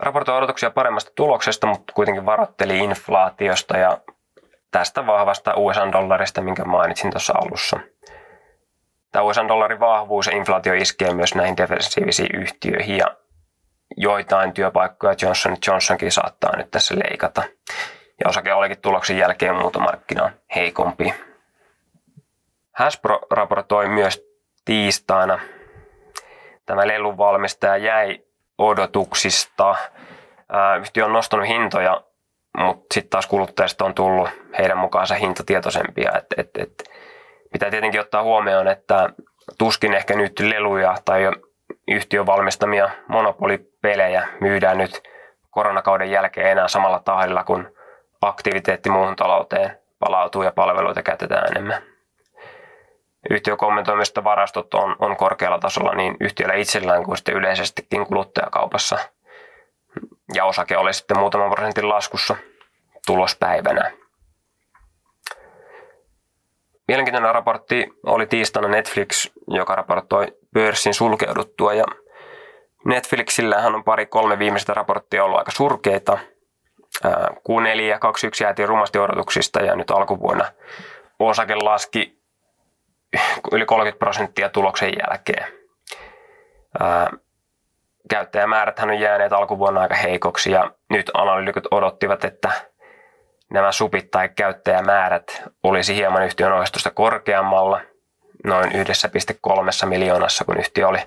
[0.01, 3.97] raportoi odotuksia paremmasta tuloksesta, mutta kuitenkin varoitteli inflaatiosta ja
[4.71, 7.79] tästä vahvasta USA-dollarista, minkä mainitsin tuossa alussa.
[9.11, 13.05] Tämä USA-dollarin vahvuus ja inflaatio iskee myös näihin defensiivisiin yhtiöihin ja
[13.97, 17.43] joitain työpaikkoja Johnson Johnsonkin saattaa nyt tässä leikata.
[18.19, 21.13] Ja osake olikin tuloksen jälkeen muutomarkkinaan heikompi.
[22.77, 24.23] Hasbro raportoi myös
[24.65, 25.39] tiistaina.
[26.65, 28.19] Tämä lelun valmistaja jäi
[28.57, 29.75] odotuksista.
[30.79, 32.01] Yhtiö on nostanut hintoja,
[32.57, 36.11] mutta sitten taas kuluttajista on tullut heidän mukaansa hintatietoisempia.
[36.17, 36.83] Et, et, et,
[37.51, 39.09] pitää tietenkin ottaa huomioon, että
[39.57, 41.31] tuskin ehkä nyt leluja tai
[41.87, 45.01] yhtiön valmistamia monopolipelejä myydään nyt
[45.49, 47.73] koronakauden jälkeen enää samalla tahdilla, kun
[48.21, 51.90] aktiviteetti muuhun talouteen palautuu ja palveluita käytetään enemmän.
[53.29, 58.97] Yhtiö kommentoi varastot on, on korkealla tasolla niin yhtiöllä itsellään kuin sitten yleisestikin kuluttajakaupassa.
[60.33, 62.35] Ja osake oli sitten muutaman prosentin laskussa
[63.05, 63.91] tulospäivänä.
[66.87, 71.73] Mielenkiintoinen raportti oli tiistaina Netflix, joka raportoi pörssin sulkeuduttua.
[71.73, 71.85] Ja
[72.85, 76.19] Netflixillähän on pari kolme viimeistä raporttia ollut aika surkeita.
[77.05, 80.45] Q4 ja 21 jäätiin rumasti odotuksista ja nyt alkuvuonna
[81.19, 82.20] osake laski
[83.51, 85.53] yli 30 prosenttia tuloksen jälkeen.
[86.79, 87.09] Ää,
[88.09, 92.51] käyttäjämäärät on jääneet alkuvuonna aika heikoksi ja nyt analyytikot odottivat, että
[93.51, 97.81] nämä supit tai käyttäjämäärät olisi hieman yhtiön ohjeistusta korkeammalla,
[98.43, 100.99] noin 1,3 miljoonassa, kun yhtiö oli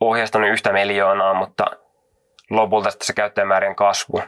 [0.00, 1.64] ohjeistanut yhtä miljoonaa, mutta
[2.50, 4.22] lopulta se käyttäjämäärien kasvu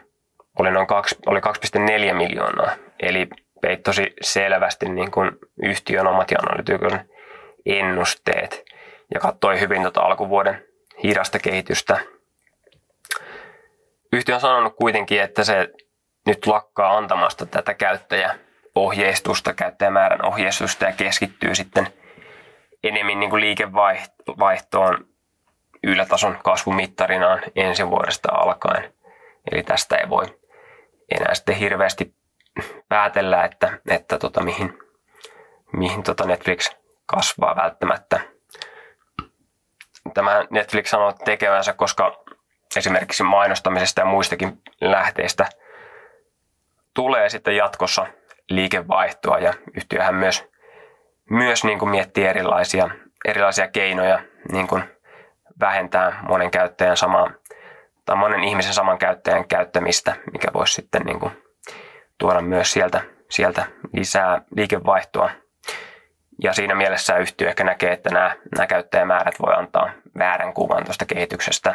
[0.58, 2.70] oli noin 2, oli 2,4 miljoonaa,
[3.02, 3.28] eli
[3.60, 5.30] peittosi selvästi niin kuin
[5.62, 6.38] yhtiön omat ja
[7.66, 8.64] ennusteet
[9.14, 10.64] ja katsoi hyvin tuota alkuvuoden
[11.04, 12.00] hidasta kehitystä.
[14.12, 15.68] Yhtiö on sanonut kuitenkin, että se
[16.26, 21.86] nyt lakkaa antamasta tätä käyttäjäohjeistusta, käyttäjämäärän ohjeistusta ja keskittyy sitten
[22.84, 25.06] enemmän niin kuin liikevaihtoon
[25.82, 28.94] ylätason kasvumittarinaan ensi vuodesta alkaen.
[29.52, 30.38] Eli tästä ei voi
[31.10, 32.14] enää sitten hirveästi
[32.88, 34.78] päätellä, että, että tota, mihin,
[35.72, 36.70] mihin tota Netflix
[37.06, 38.20] kasvaa välttämättä.
[40.14, 42.24] Tämä Netflix sanoo tekevänsä, koska
[42.76, 45.46] esimerkiksi mainostamisesta ja muistakin lähteistä
[46.94, 48.06] tulee sitten jatkossa
[48.48, 50.48] liikevaihtoa ja yhtiöhän myös,
[51.30, 52.90] myös niin kuin miettii erilaisia,
[53.24, 54.84] erilaisia keinoja niin kuin
[55.60, 57.30] vähentää monen käyttäjän samaa
[58.04, 61.47] tai monen ihmisen saman käyttäjän käyttämistä, mikä voisi sitten niin kuin
[62.18, 63.00] tuoda myös sieltä,
[63.30, 65.30] sieltä lisää liikevaihtoa.
[66.42, 71.06] Ja siinä mielessä yhtiö ehkä näkee, että nämä, nämä käyttäjämäärät voi antaa väärän kuvan tuosta
[71.06, 71.74] kehityksestä.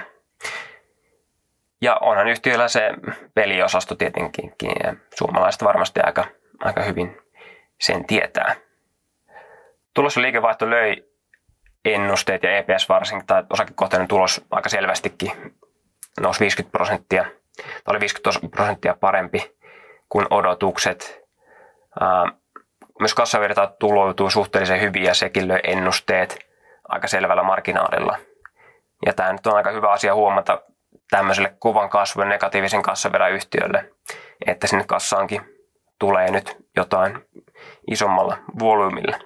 [1.82, 2.90] Ja onhan yhtiöllä se
[3.34, 4.52] peliosasto tietenkin,
[4.84, 6.26] ja suomalaiset varmasti aika,
[6.60, 7.18] aika hyvin
[7.82, 8.56] sen tietää.
[9.94, 11.06] Tulossa liikevaihto löi
[11.86, 15.32] ennusteet ja EPS varsinkin, tai osakekohtainen tulos aika selvästikin
[16.20, 17.24] nousi 50 prosenttia,
[17.56, 19.56] tai oli 50 prosenttia parempi
[20.14, 21.22] kuin odotukset.
[23.00, 26.40] Myös kassavirta tuloutuu suhteellisen hyvin ja sekin löi ennusteet
[26.88, 28.18] aika selvällä marginaalilla.
[29.06, 30.62] Ja tämä nyt on aika hyvä asia huomata
[31.10, 33.90] tämmöiselle kovan kasvun negatiivisen kassavirran yhtiölle,
[34.48, 35.42] että sinne kassaankin
[36.00, 37.26] tulee nyt jotain
[37.92, 39.18] isommalla volyymilla.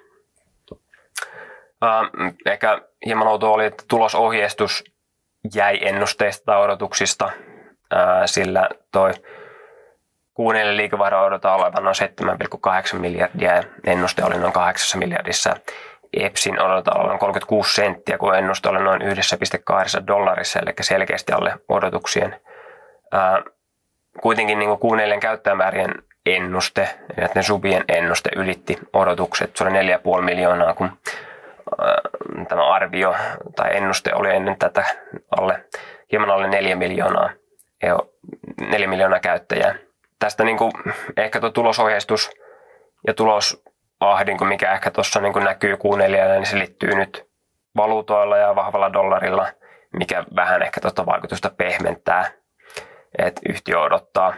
[2.46, 4.84] Ehkä hieman outoa oli, että tulosohjeistus
[5.56, 7.32] jäi ennusteista tai odotuksista,
[8.26, 9.12] sillä toi
[10.38, 11.96] Q4 liikevaihdon odotetaan olevan noin
[12.94, 15.56] 7,8 miljardia ja ennuste oli noin 8 miljardissa.
[16.14, 19.08] EPSin odotetaan olevan 36 senttiä, kun ennuste oli noin 1,2
[20.08, 22.36] dollarissa, eli selkeästi alle odotuksien.
[24.22, 25.94] Kuitenkin niin Q4 käyttäjämäärien
[26.26, 29.58] ennuste, näiden subien ennuste ylitti odotukset.
[29.58, 29.72] Se oli
[30.18, 30.92] 4,5 miljoonaa, kun
[32.48, 33.16] tämä arvio
[33.56, 34.86] tai ennuste oli ennen tätä
[35.38, 35.64] alle,
[36.12, 37.30] hieman alle 4 miljoonaa,
[38.70, 39.87] 4 miljoonaa käyttäjää
[40.20, 40.72] tästä niin kuin,
[41.18, 42.32] ehkä tuo tulosohjeistus
[43.08, 47.28] ja tulosahdinko, mikä ehkä tuossa niin näkyy Q4, niin se liittyy nyt
[47.76, 49.48] valuutoilla ja vahvalla dollarilla,
[49.94, 52.32] mikä vähän ehkä tuota vaikutusta pehmentää.
[53.18, 54.34] että yhtiö odottaa,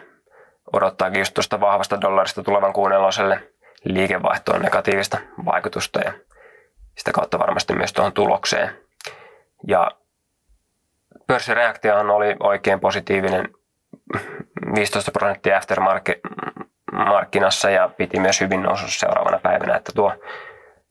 [0.73, 3.49] odottaakin just tuosta vahvasta dollarista tulevan kuunneloselle
[3.83, 6.13] liikevaihtoon negatiivista vaikutusta ja
[6.97, 8.69] sitä kautta varmasti myös tuohon tulokseen.
[9.67, 9.91] Ja
[11.27, 13.49] pörssireaktiohan oli oikein positiivinen
[14.75, 20.13] 15 prosenttia aftermarkkinassa ja piti myös hyvin nousussa seuraavana päivänä, että tuo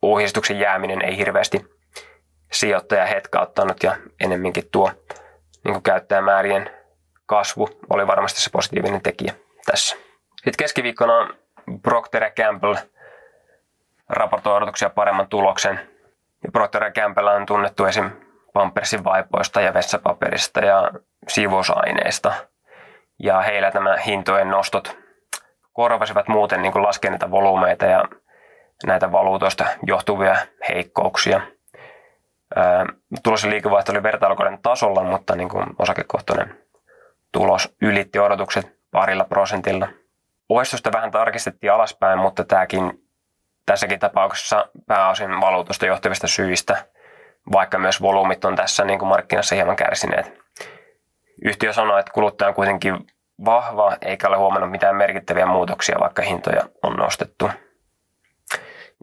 [0.02, 1.66] ohjeistuksen jääminen ei hirveästi
[2.52, 4.92] sijoittaja hetkauttanut ja enemminkin tuo
[5.64, 6.70] niin käyttäjämäärien
[7.26, 9.34] kasvu oli varmasti se positiivinen tekijä
[9.66, 9.96] tässä.
[10.26, 11.34] Sitten keskiviikkona
[11.82, 12.78] Procter Gamble
[14.08, 15.80] raportoi odotuksia paremman tuloksen.
[16.52, 18.10] Procter Gamble on tunnettu esim.
[18.52, 20.90] Pampersin vaipoista ja vessapaperista ja
[21.28, 22.32] siivousaineista–
[23.18, 24.98] ja heillä nämä hintojen nostot
[25.72, 28.04] korvasivat muuten niin laskeneita volyymeita ja
[28.86, 30.36] näitä valuutoista johtuvia
[30.68, 31.40] heikkouksia.
[33.22, 36.58] Tulos ja liikevaihto oli vertailukauden tasolla, mutta niin kuin osakekohtainen
[37.32, 39.88] tulos ylitti odotukset parilla prosentilla.
[40.48, 43.08] Ohjeistusta vähän tarkistettiin alaspäin, mutta tämäkin
[43.66, 46.84] tässäkin tapauksessa pääosin valuutosta johtuvista syistä,
[47.52, 50.38] vaikka myös volyymit on tässä niin kuin markkinassa hieman kärsineet.
[51.44, 53.06] Yhtiö sanoi, että kuluttaja on kuitenkin
[53.44, 57.50] vahva eikä ole huomannut mitään merkittäviä muutoksia, vaikka hintoja on nostettu.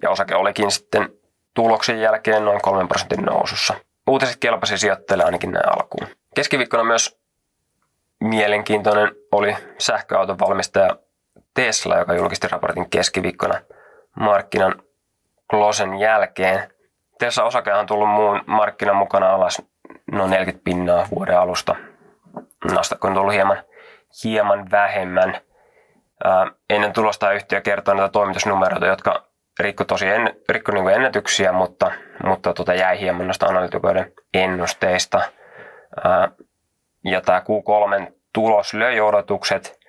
[0.01, 1.09] Ja osake olikin sitten
[1.53, 3.73] tuloksen jälkeen noin 3 prosentin nousussa.
[4.07, 6.07] Uutiset kelpasi sijoittajille ainakin näin alkuun.
[6.35, 7.19] Keskiviikkona myös
[8.19, 10.95] mielenkiintoinen oli sähköauton valmistaja
[11.53, 13.61] Tesla, joka julkisti raportin keskiviikkona
[14.19, 14.75] markkinan
[15.49, 16.69] klosen jälkeen.
[17.19, 19.61] Tesla osake on tullut muun markkinan mukana alas
[20.11, 21.75] noin 40 pinnaa vuoden alusta
[22.73, 23.63] Nasdaq on tullut hieman,
[24.23, 25.37] hieman vähemmän.
[26.23, 29.27] Ää, ennen tulosta yhtiö kertoo näitä toimitusnumeroita, jotka
[29.59, 31.91] rikko tosi en, rikko niin ennätyksiä, mutta,
[32.23, 35.21] mutta tota jäi hieman noista analytikoiden ennusteista.
[36.03, 36.31] Ää,
[37.03, 39.79] ja tämä Q3 tulos löi odotukset,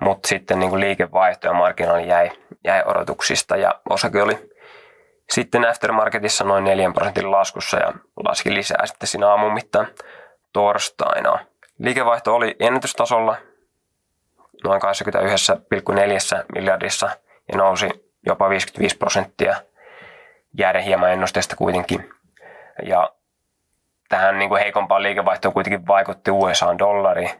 [0.00, 2.30] mutta sitten niin kuin liikevaihto ja markkinoilla jäi,
[2.64, 4.50] jäi odotuksista ja osake oli
[5.30, 7.92] sitten aftermarketissa noin 4 prosentin laskussa ja
[8.24, 9.86] laski lisää sitten siinä aamun mittaan
[10.52, 11.38] torstaina.
[11.80, 13.36] Liikevaihto oli ennätystasolla
[14.64, 17.10] noin 21,4 miljardissa
[17.52, 17.88] ja nousi
[18.26, 19.56] jopa 55 prosenttia
[20.58, 22.10] jääden hieman ennusteesta kuitenkin.
[22.82, 23.12] Ja
[24.08, 27.30] tähän niin kuin heikompaan liikevaihtoon kuitenkin vaikutti USA-dollari.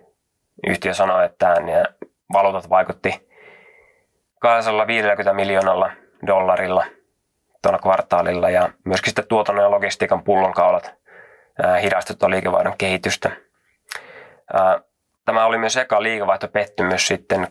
[0.67, 1.85] Yhtiö sanoi, että nämä
[2.33, 3.29] valuutat vaikutti
[4.39, 5.91] 250 miljoonalla
[6.27, 6.85] dollarilla
[7.63, 10.95] tuona kvartaalilla ja myöskin sitten tuotannon ja logistiikan pullonkaulat
[11.83, 13.31] hidastuttua liikevaihdon kehitystä.
[15.25, 17.49] Tämä oli myös eka liikevaihtopettymys sitten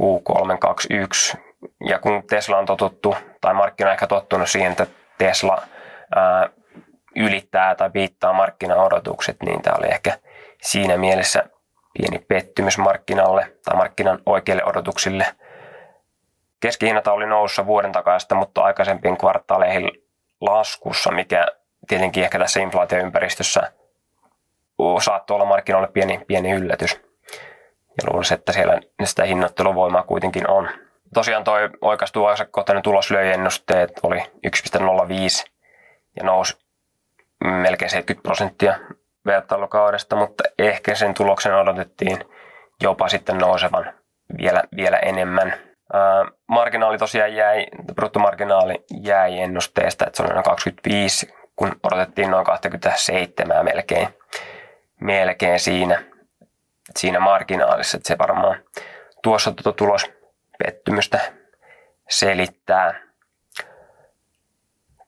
[0.00, 1.38] Q321.
[1.86, 4.86] Ja kun Tesla on totuttu, tai markkina on ehkä tottunut siihen, että
[5.18, 5.62] Tesla
[6.16, 6.48] ää,
[7.16, 10.18] ylittää tai viittaa markkinaodotukset, niin tämä oli ehkä
[10.62, 11.44] siinä mielessä
[11.92, 15.26] pieni pettymys markkinalle tai markkinan oikeille odotuksille.
[16.60, 19.90] Keskihinnat oli noussa vuoden takaista, mutta aikaisempien kvartaaleihin
[20.40, 21.46] laskussa, mikä
[21.88, 23.72] tietenkin ehkä tässä inflaatioympäristössä
[25.00, 27.00] saattoi olla markkinoille pieni, pieni yllätys.
[28.02, 30.68] Ja luulisin, että siellä sitä hinnoitteluvoimaa kuitenkin on.
[31.14, 35.50] Tosiaan toi oikaistu asiakkohtainen tulos löi ennusteet oli 1,05
[36.16, 36.58] ja nousi
[37.44, 38.78] melkein 70 prosenttia
[39.26, 42.18] vertailukaudesta, mutta ehkä sen tuloksen odotettiin
[42.82, 43.94] jopa sitten nousevan
[44.38, 45.54] vielä, vielä enemmän.
[45.92, 52.44] Ää, marginaali tosiaan jäi, bruttomarginaali jäi ennusteesta, että se oli noin 25 kun odotettiin noin
[52.44, 54.08] 27 melkein,
[55.00, 56.02] melkein siinä,
[56.96, 58.62] siinä marginaalissa, että se varmaan
[59.22, 61.20] tuossa tuota tulospettymystä
[62.08, 63.00] selittää.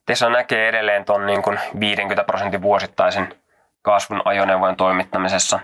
[0.05, 1.43] Tesla näkee edelleen tuon niin
[1.79, 3.35] 50 prosentin vuosittaisen
[3.81, 5.59] kasvun ajoneuvojen toimittamisessa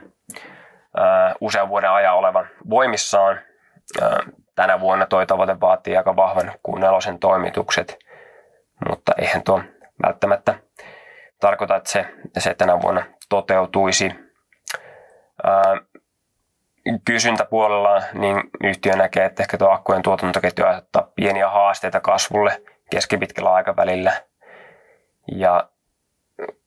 [1.42, 3.40] usean vuoden ajan olevan voimissaan.
[4.56, 8.00] Tänä vuonna toi tavoite vaatii aika vahvan Q4 toimitukset,
[8.90, 9.64] mutta eihän tuo
[10.06, 10.56] välttämättä
[11.40, 12.06] tarkoita, että se,
[12.38, 14.12] se tänä vuonna toteutuisi.
[17.06, 24.14] Kysyntäpuolella niin yhtiö näkee, että ehkä tuo akkujen tuotantoketju aiheuttaa pieniä haasteita kasvulle keskipitkällä aikavälillä.
[25.32, 25.70] Ja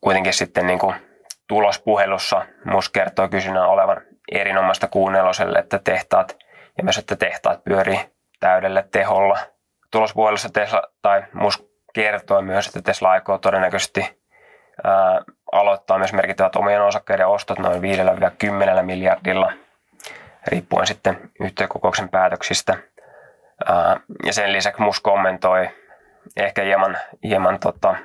[0.01, 0.95] kuitenkin sitten niin kuin
[1.47, 4.01] tulospuhelussa mus kertoo kysynnän olevan
[4.31, 6.37] erinomaista kuunneloselle, että tehtaat
[6.77, 7.99] ja myös, että tehtaat pyörii
[8.39, 9.39] täydellä teholla.
[9.91, 14.22] Tulospuhelussa Tesla, tai mus kertoo myös, että Tesla aikoo todennäköisesti
[14.83, 15.21] ää,
[15.51, 17.81] aloittaa myös merkittävät omien osakkeiden ostot noin
[18.79, 19.53] 5-10 miljardilla,
[20.47, 22.77] riippuen sitten yhtiökokouksen päätöksistä.
[23.65, 25.69] Ää, ja sen lisäksi mus kommentoi
[26.37, 27.95] ehkä hieman, hieman tota,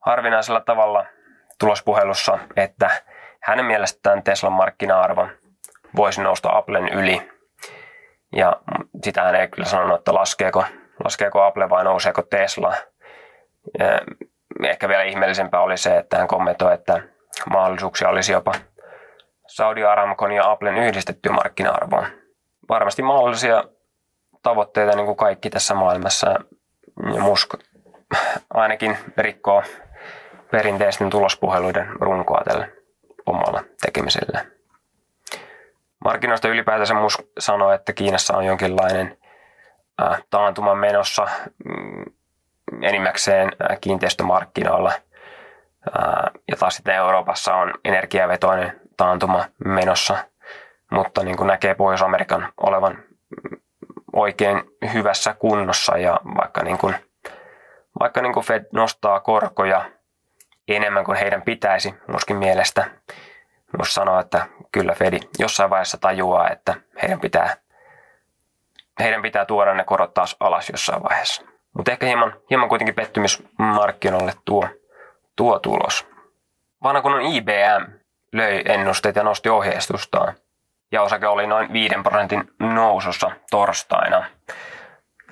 [0.00, 1.06] harvinaisella tavalla
[1.58, 2.90] tulospuhelussa, että
[3.40, 5.28] hänen mielestään Teslan markkina-arvo
[5.96, 7.30] voisi nousta Applen yli.
[8.36, 8.56] Ja
[9.04, 10.64] sitä hän ei kyllä sanonut, että laskeeko,
[11.04, 12.74] laskeeko Apple vai nouseeko Tesla.
[14.64, 17.02] Ehkä vielä ihmeellisempää oli se, että hän kommentoi, että
[17.50, 18.52] mahdollisuuksia olisi jopa
[19.46, 22.06] Saudi Aramcon ja Applen yhdistetty markkina-arvoon.
[22.68, 23.64] Varmasti mahdollisia
[24.42, 26.26] tavoitteita niin kuin kaikki tässä maailmassa.
[27.14, 27.54] Ja Musk
[28.54, 29.62] ainakin rikkoo
[30.50, 32.68] perinteisten tulospuheluiden runkoa tällä
[33.26, 34.44] omalla tekemisellä.
[36.04, 39.18] Markkinoista ylipäätänsä Musk sanoi, että Kiinassa on jonkinlainen
[40.02, 41.28] äh, taantuma menossa
[41.64, 42.04] mm,
[42.82, 44.92] enimmäkseen kiinteistömarkkinoilla.
[46.48, 50.16] Ja taas sitten Euroopassa on energiavetoinen taantuma menossa,
[50.90, 52.98] mutta niin kuin näkee Pohjois-Amerikan olevan
[54.12, 54.62] oikein
[54.92, 56.94] hyvässä kunnossa ja vaikka, niin kuin,
[58.00, 59.90] vaikka niin kuin Fed nostaa korkoja
[60.68, 62.90] enemmän kuin heidän pitäisi, muskin mielestä.
[63.78, 67.56] Mus sanoa, että kyllä Fedi jossain vaiheessa tajuaa, että heidän pitää,
[69.00, 71.51] heidän pitää tuoda ne korot taas alas jossain vaiheessa.
[71.76, 74.68] Mutta ehkä hieman, hieman kuitenkin pettymys markkinoille tuo,
[75.36, 76.06] tuo tulos.
[76.82, 77.92] Vanha kun on IBM
[78.32, 80.34] löi ennusteet ja nosti ohjeistustaan.
[80.92, 84.26] Ja osake oli noin 5 prosentin nousussa torstaina.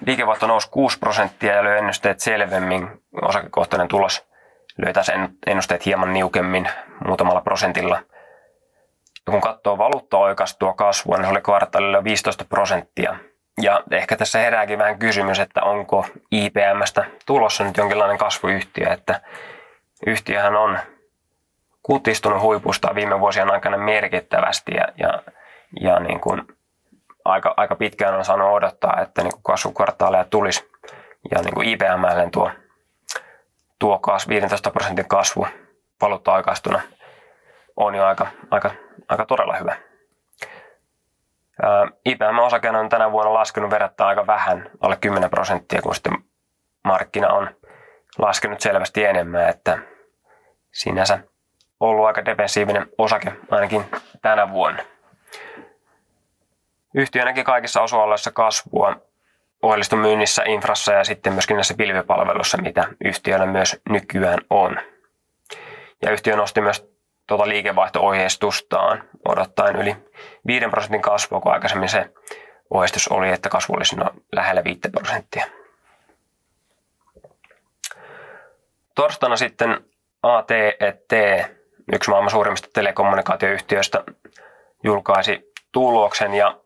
[0.06, 3.02] Liikevaihto nousi 6 prosenttia ja löi ennusteet selvemmin.
[3.22, 4.30] Osakekohtainen tulos
[5.02, 6.68] sen ennusteet hieman niukemmin
[7.06, 8.02] muutamalla prosentilla.
[9.26, 13.16] Ja kun katsoo valuutta-oikastua kasvua, niin se oli kvartaalilla 15 prosenttia.
[13.60, 19.20] Ja ehkä tässä herääkin vähän kysymys, että onko IPMstä tulossa nyt jonkinlainen kasvuyhtiö, että
[20.06, 20.78] yhtiöhän on
[21.82, 25.22] kutistunut huipusta viime vuosien aikana merkittävästi ja, ja,
[25.80, 26.42] ja niin kuin
[27.24, 29.86] aika, aika pitkään on saanut odottaa, että niin kuin
[30.30, 30.70] tulisi
[31.30, 32.50] ja niin kuin IPMlle tuo
[33.80, 35.46] tuo kasvu, 15 prosentin kasvu
[36.00, 36.80] valuutta-aikaistuna
[37.76, 38.70] on jo aika, aika,
[39.08, 39.76] aika todella hyvä.
[42.04, 46.12] IPM-osake on tänä vuonna laskenut verrattuna aika vähän, alle 10 prosenttia, kun sitten
[46.84, 47.50] markkina on
[48.18, 49.78] laskenut selvästi enemmän, että
[50.72, 51.18] sinänsä
[51.80, 53.84] ollut aika defensiivinen osake ainakin
[54.22, 54.82] tänä vuonna.
[56.94, 58.96] Yhtiö näki kaikissa osa kasvua
[59.62, 64.76] ohjelmiston myynnissä, infrassa ja sitten myöskin näissä pilvipalveluissa, mitä yhtiöllä myös nykyään on.
[66.02, 66.89] Ja yhtiö nosti myös
[67.30, 69.96] tuota liikevaihto-ohjeistustaan odottaen yli
[70.46, 72.10] 5 prosentin kasvua, kun aikaisemmin se
[72.70, 75.46] ohjeistus oli, että kasvu olisi no lähellä 5 prosenttia.
[78.94, 79.84] Torstaina sitten
[80.22, 81.12] AT&T,
[81.92, 84.04] yksi maailman suurimmista telekommunikaatioyhtiöistä,
[84.84, 86.58] julkaisi tuloksen ja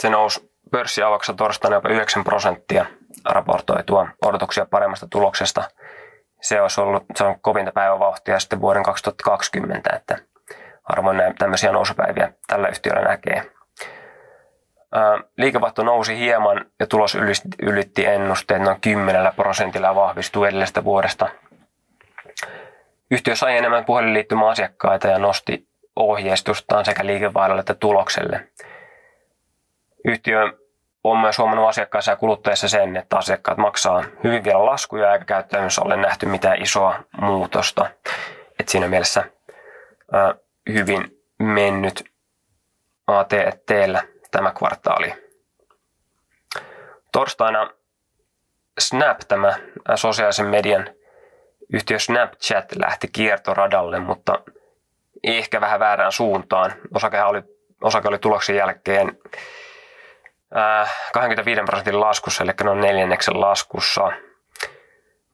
[0.00, 2.86] se nousi pörssiavauksessa torstaina jopa 9 prosenttia
[3.24, 5.64] raportoi tuo odotuksia paremmasta tuloksesta.
[6.40, 10.18] Se olisi ollut se on kovinta päivävauhtia sitten vuoden 2020, että
[10.82, 13.42] harvoin näin tämmöisiä nousupäiviä tällä yhtiöllä näkee.
[15.36, 17.16] Liikevaihto nousi hieman ja tulos
[17.62, 21.28] ylitti ennusteet noin 10 prosentilla ja vahvistui edellisestä vuodesta.
[23.10, 28.48] Yhtiö sai enemmän puhelinliittymäasiakkaita ja nosti ohjeistustaan sekä liikevaihdolle että tulokselle.
[30.04, 30.52] Yhtiö
[31.10, 35.82] on myös huomannut asiakkaissa ja kuluttajissa sen, että asiakkaat maksaa hyvin vielä laskuja eikä käyttäytymisessä
[35.82, 37.90] ole nähty mitään isoa muutosta.
[38.60, 39.24] Et siinä mielessä
[40.12, 40.34] ää,
[40.72, 42.04] hyvin mennyt
[43.06, 45.14] AT&Tllä tämä kvartaali.
[47.12, 47.70] Torstaina
[48.78, 49.54] Snap, tämä
[49.94, 50.88] sosiaalisen median
[51.72, 54.40] yhtiö Snapchat lähti kiertoradalle, mutta
[55.24, 56.72] ehkä vähän väärään suuntaan.
[56.94, 57.42] Osake oli,
[57.82, 59.18] osake oli tuloksen jälkeen
[61.12, 64.12] 25 prosentin laskussa, eli noin neljänneksen laskussa.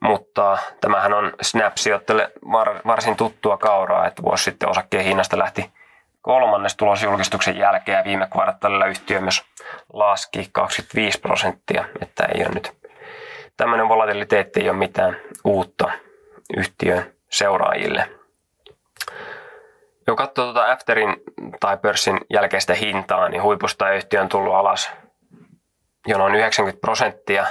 [0.01, 5.71] Mutta tämähän on Snap-sijoittajille var, varsin tuttua kauraa, että vuosi sitten osakkeen hinnasta lähti
[6.23, 9.43] kolmannes tulosjulkistuksen jälkeen ja viime kvartaalilla yhtiö myös
[9.93, 12.83] laski 25 prosenttia, että ei ole nyt
[13.57, 15.91] tämmöinen volatiliteetti ei ole mitään uutta
[16.57, 18.09] yhtiön seuraajille.
[20.07, 21.17] Jo katsoo tuota afterin
[21.61, 24.93] tai pörssin jälkeistä hintaa, niin huipusta yhtiö on tullut alas
[26.07, 27.47] jo noin 90 prosenttia,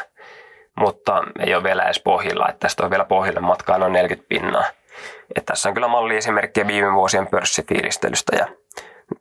[0.78, 4.66] mutta ei ole vielä edes pohjilla, että tästä on vielä pohjille matkaa noin 40 pinnaa.
[5.36, 8.48] Että tässä on kyllä malli esimerkkiä viime vuosien pörssifiilistelystä ja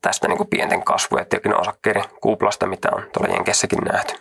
[0.02, 1.26] tästä niin kuin pienten kasvujen
[1.58, 4.14] osakkeiden kuplasta, mitä on tuolla Jenkessäkin nähty.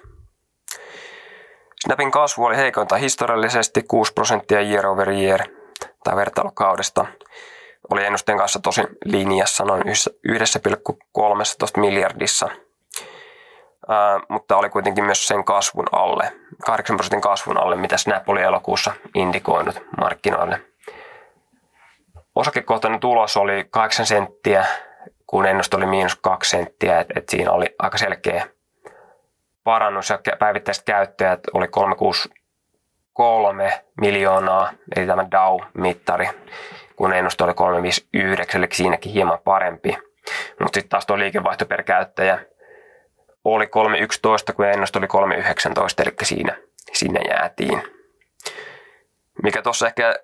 [1.86, 5.40] Snapin kasvu oli heikointa historiallisesti 6 prosenttia year over year
[6.04, 7.06] tai vertailukaudesta.
[7.92, 9.94] Oli ennusteen kanssa tosi linjassa noin 1,13
[11.78, 12.50] miljardissa,
[13.88, 16.32] Ää, mutta oli kuitenkin myös sen kasvun alle,
[16.66, 20.62] 8 prosentin kasvun alle, mitä Snap oli elokuussa indikoinut markkinoille.
[22.36, 24.66] Osakekohtainen tulos oli 8 senttiä,
[25.28, 28.48] kun ennuste oli miinus 2 senttiä, että et siinä oli aika selkeä
[29.64, 36.30] parannus ja päivittäiset käyttäjät oli 363 miljoonaa, eli tämä DAO-mittari,
[36.96, 39.98] kun ennuste oli 359, eli siinäkin hieman parempi.
[40.60, 42.40] Mutta sitten taas tuo liikevaihto per käyttäjä
[43.44, 46.56] oli 311, kun ennuste oli 319, eli siinä,
[46.94, 47.84] sinne jäätiin.
[49.44, 50.16] Mikä tuossa ehkä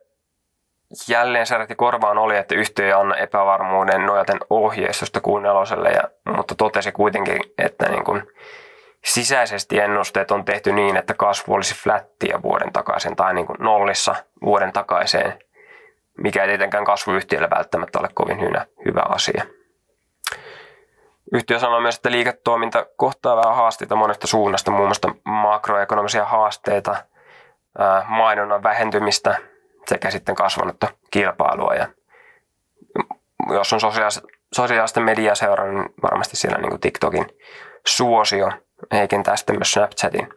[1.08, 6.04] jälleen särähti korvaan oli, että yhtiö ei anna epävarmuuden nojaten ohjeistusta kuunneloselle, ja,
[6.38, 8.28] mutta totesi kuitenkin, että niin kun
[9.06, 14.16] sisäisesti ennusteet on tehty niin, että kasvu olisi flättiä vuoden takaisin tai niin kuin nollissa
[14.42, 15.40] vuoden takaiseen,
[16.18, 19.44] mikä ei tietenkään kasvuyhtiölle välttämättä ole kovin hyvä, hyvä asia.
[21.34, 26.96] Yhtiö sanoo myös, että liiketoiminta kohtaa vähän haasteita monesta suunnasta, muun muassa makroekonomisia haasteita,
[28.08, 29.38] mainonnan vähentymistä
[29.88, 31.74] sekä sitten kasvanutta kilpailua.
[31.76, 31.88] Ja
[33.50, 33.80] jos on
[34.54, 37.28] sosiaalista mediaa seurannut, niin varmasti siellä niin TikTokin
[37.86, 38.52] suosio
[38.92, 40.30] heikentää sitten myös Snapchatin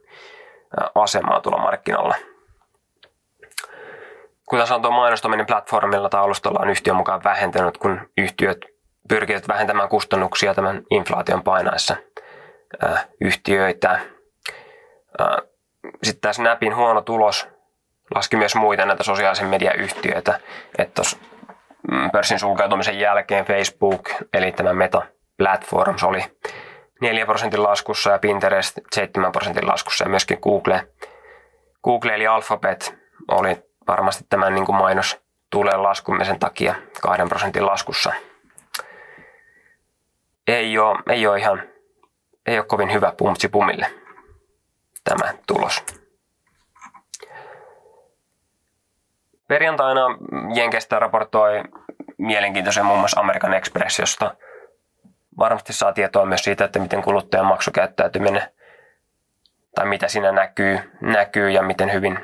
[0.94, 2.14] asemaa tuolla markkinoilla.
[4.48, 8.58] Kuten sanottu, mainostaminen platformilla tai alustalla on yhtiön mukaan vähentynyt, kun yhtiöt
[9.08, 11.96] pyrkivät vähentämään kustannuksia tämän inflaation painaessa
[13.20, 14.00] yhtiöitä.
[16.02, 17.48] Sitten tämä Snapin huono tulos
[18.14, 20.40] laski myös muita näitä sosiaalisen median yhtiöitä,
[20.78, 21.02] että
[21.90, 25.02] mm, pörssin sulkeutumisen jälkeen Facebook, eli tämä Meta
[25.38, 26.24] Platforms oli
[27.00, 30.88] 4 prosentin laskussa ja Pinterest 7 prosentin laskussa ja myöskin Google,
[31.84, 32.98] Google eli Alphabet
[33.28, 33.56] oli
[33.88, 38.12] varmasti tämän niin kuin mainos tuleen laskumisen takia 2 prosentin laskussa.
[40.48, 41.62] Ei ole, ei ole ihan
[42.48, 43.86] ei ole kovin hyvä pumpsi pumille
[45.04, 45.84] tämä tulos.
[49.48, 50.00] Perjantaina
[50.54, 51.62] Jenkestä raportoi
[52.18, 54.34] mielenkiintoisen muun muassa American Express, josta
[55.38, 58.42] varmasti saa tietoa myös siitä, että miten kuluttajan maksukäyttäytyminen
[59.74, 62.18] tai mitä siinä näkyy, näkyy ja miten hyvin,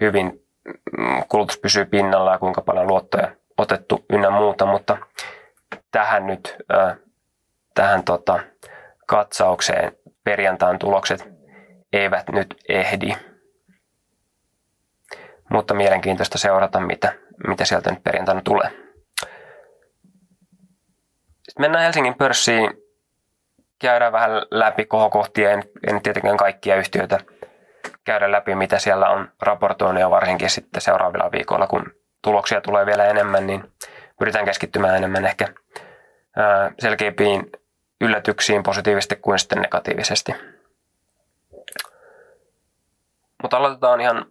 [0.00, 0.46] hyvin
[0.98, 4.98] mm, kulutus pysyy pinnalla ja kuinka paljon luottoja otettu ynnä muuta, mutta
[5.90, 6.56] tähän nyt
[7.74, 8.40] tähän tota,
[9.06, 9.92] katsaukseen
[10.24, 11.28] perjantain tulokset
[11.92, 13.16] eivät nyt ehdi.
[15.50, 17.12] Mutta mielenkiintoista seurata, mitä,
[17.46, 18.70] mitä sieltä nyt perjantaina tulee.
[21.48, 22.70] Sitten mennään Helsingin pörssiin,
[23.78, 27.18] käydään vähän läpi kohokohtia, en, en tietenkään kaikkia yhtiöitä
[28.04, 31.92] käydä läpi, mitä siellä on raportoinut ja varsinkin sitten seuraavilla viikoilla, kun
[32.22, 33.72] tuloksia tulee vielä enemmän, niin
[34.18, 35.48] pyritään keskittymään enemmän ehkä
[36.78, 37.52] selkeimpiin
[38.00, 40.34] yllätyksiin positiivisesti kuin sitten negatiivisesti.
[43.42, 44.26] Mutta aloitetaan ihan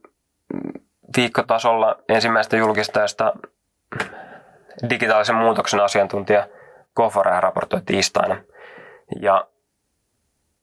[1.18, 3.34] viikkotasolla ensimmäistä julkistajasta
[4.90, 6.48] digitaalisen muutoksen asiantuntija
[6.94, 8.42] Kofare raportoi tiistaina.
[9.22, 9.48] Ja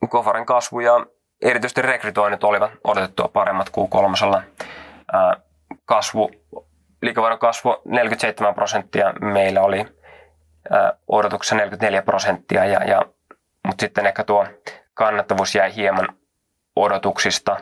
[0.09, 1.07] Kofaren kasvu ja
[1.43, 4.43] erityisesti rekrytoinnit olivat odotettua paremmat kuin kolmasella.
[5.85, 6.31] Kasvu,
[7.03, 9.87] liikevaihdon kasvu 47 prosenttia meillä oli
[11.09, 13.03] odotuksessa 44 prosenttia, ja, ja,
[13.67, 14.47] mutta sitten ehkä tuo
[14.95, 16.09] kannattavuus jäi hieman
[16.77, 17.57] odotuksista,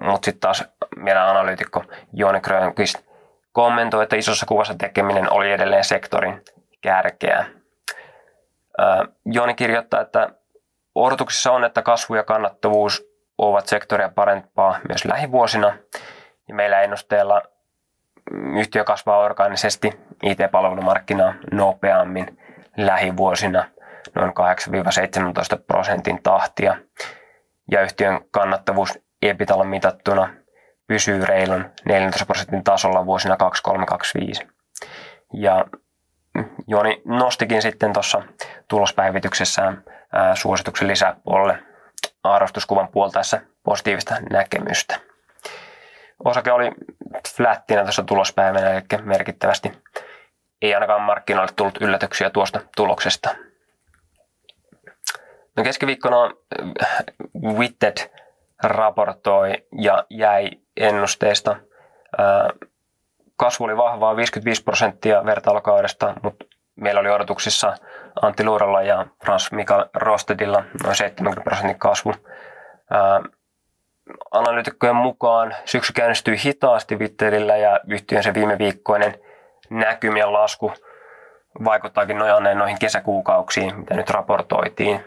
[0.00, 0.64] mutta sitten taas
[0.96, 2.98] meidän analyytikko Jooni Grönqvist
[3.52, 6.42] kommentoi, että isossa kuvassa tekeminen oli edelleen sektorin
[6.80, 7.46] kärkeä.
[9.24, 10.30] Jooni kirjoittaa, että
[10.94, 15.76] odotuksissa on, että kasvu ja kannattavuus ovat sektoria parempaa myös lähivuosina.
[16.48, 17.42] Ja meillä ennusteella
[18.58, 22.38] yhtiö kasvaa organisesti IT-palvelumarkkinaa nopeammin
[22.76, 23.64] lähivuosina
[24.14, 24.32] noin
[25.58, 26.76] 8-17 prosentin tahtia.
[27.70, 30.34] Ja yhtiön kannattavuus EBITalla mitattuna
[30.86, 34.46] pysyy reilun 14 prosentin tasolla vuosina 2325.
[35.32, 35.64] Ja
[36.66, 38.22] Joni nostikin sitten tuossa
[38.68, 39.84] tulospäivityksessään
[40.34, 41.58] suosituksen lisäpuolelle
[42.22, 45.11] arvostuskuvan puoltaessa positiivista näkemystä.
[46.24, 46.70] Osake oli
[47.36, 49.72] flättinä tuossa tulospäivänä, eli merkittävästi
[50.62, 53.30] ei ainakaan markkinoille tullut yllätyksiä tuosta tuloksesta.
[55.56, 56.34] No keskiviikkona
[57.44, 57.96] Witted
[58.62, 61.56] raportoi ja jäi ennusteesta.
[63.36, 66.44] Kasvu oli vahvaa 55 prosenttia vertailukaudesta, mutta
[66.76, 67.74] meillä oli odotuksissa
[68.22, 72.12] Antti Luuralla ja Frans Mikael Rostedilla noin 70 prosentin kasvu.
[74.30, 79.14] Analyytikkojen mukaan syksy käynnistyi hitaasti Witterillä ja yhtiön se viime viikkoinen
[79.70, 80.72] näkymien lasku
[81.64, 85.04] vaikuttaakin nojanneen noihin kesäkuukauksiin, mitä nyt raportoitiin.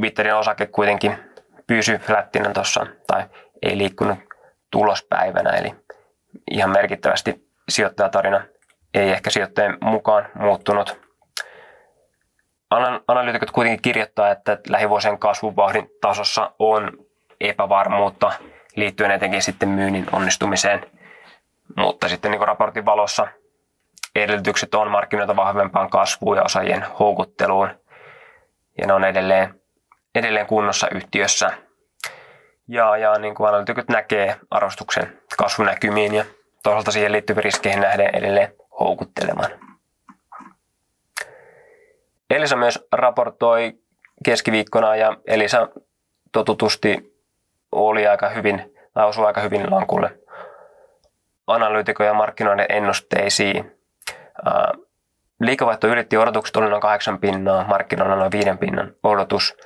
[0.00, 1.18] Witterin osake kuitenkin
[1.66, 3.24] pysyi flättinä tuossa, tai
[3.62, 4.18] ei liikkunut
[4.70, 5.74] tulospäivänä, eli
[6.50, 8.44] ihan merkittävästi sijoittajatarina
[8.94, 11.05] ei ehkä sijoittajien mukaan muuttunut.
[13.08, 16.92] Analyytikot kuitenkin kirjoittaa, että lähivuosien kasvuvauhdin tasossa on
[17.40, 18.32] epävarmuutta
[18.76, 20.86] liittyen etenkin sitten myynnin onnistumiseen.
[21.76, 23.28] Mutta sitten niin raportin valossa
[24.14, 27.68] edellytykset on markkinoita vahvempaan kasvuun ja osaajien houkutteluun.
[28.78, 29.60] Ja ne on edelleen,
[30.14, 31.50] edelleen kunnossa yhtiössä.
[32.68, 36.24] Ja, ja niin kuin analyytikot näkee arvostuksen kasvunäkymiin ja
[36.62, 39.50] toisaalta siihen liittyviin riskeihin nähden edelleen houkuttelemaan.
[42.30, 43.72] Elisa myös raportoi
[44.24, 45.68] keskiviikkona ja Elisa
[46.32, 47.16] totutusti
[47.72, 50.18] oli aika hyvin, tai osui aika hyvin lankulle
[51.46, 53.72] analyytikojen ja markkinoiden ennusteisiin.
[55.40, 59.56] Liikevaihto ylitti odotukset, oli noin 8 pinnaa, markkinoilla noin 5 pinnan odotus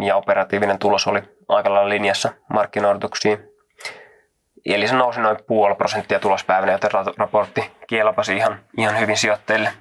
[0.00, 3.38] ja operatiivinen tulos oli aika lailla linjassa markkinoidotuksiin.
[4.66, 9.72] Eli se nousi noin puoli prosenttia tulospäivänä, joten raportti kielapasi ihan, ihan hyvin sijoitteille.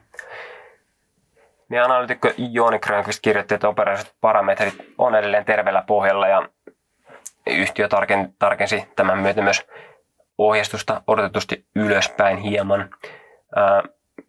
[1.74, 6.50] Meidän analytikko Jooni Grönqvist kirjoitti, että operaaliset parametrit on edelleen terveellä pohjalla ja
[7.48, 7.88] yhtiö
[8.40, 9.68] tarkensi tämän myötä myös
[10.38, 12.90] ohjeistusta odotetusti ylöspäin hieman.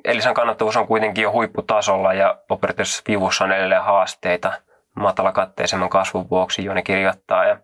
[0.05, 4.53] Elisan kannattavuus on kuitenkin jo huipputasolla ja operatiivisessa vivussa on edelleen haasteita
[4.95, 7.45] matalakatteisemman kasvun vuoksi, Joni kirjoittaa.
[7.45, 7.59] Ja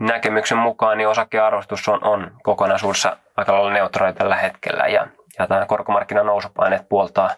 [0.00, 5.06] näkemyksen mukaan niin osakearvostus on, on kokonaisuudessa aika lailla neutraali tällä hetkellä ja,
[5.40, 7.30] ja tämä korkomarkkinan nousupaineet puoltaa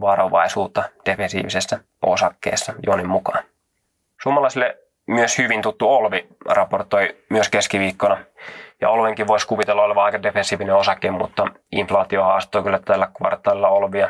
[0.00, 3.44] varovaisuutta defensiivisessä osakkeessa Jonin mukaan.
[4.22, 8.16] Suomalaisille myös hyvin tuttu Olvi raportoi myös keskiviikkona.
[8.80, 14.08] Ja Olvenkin voisi kuvitella olevan aika defensiivinen osake, mutta inflaatio haastoi kyllä tällä kvartaalilla Olvia.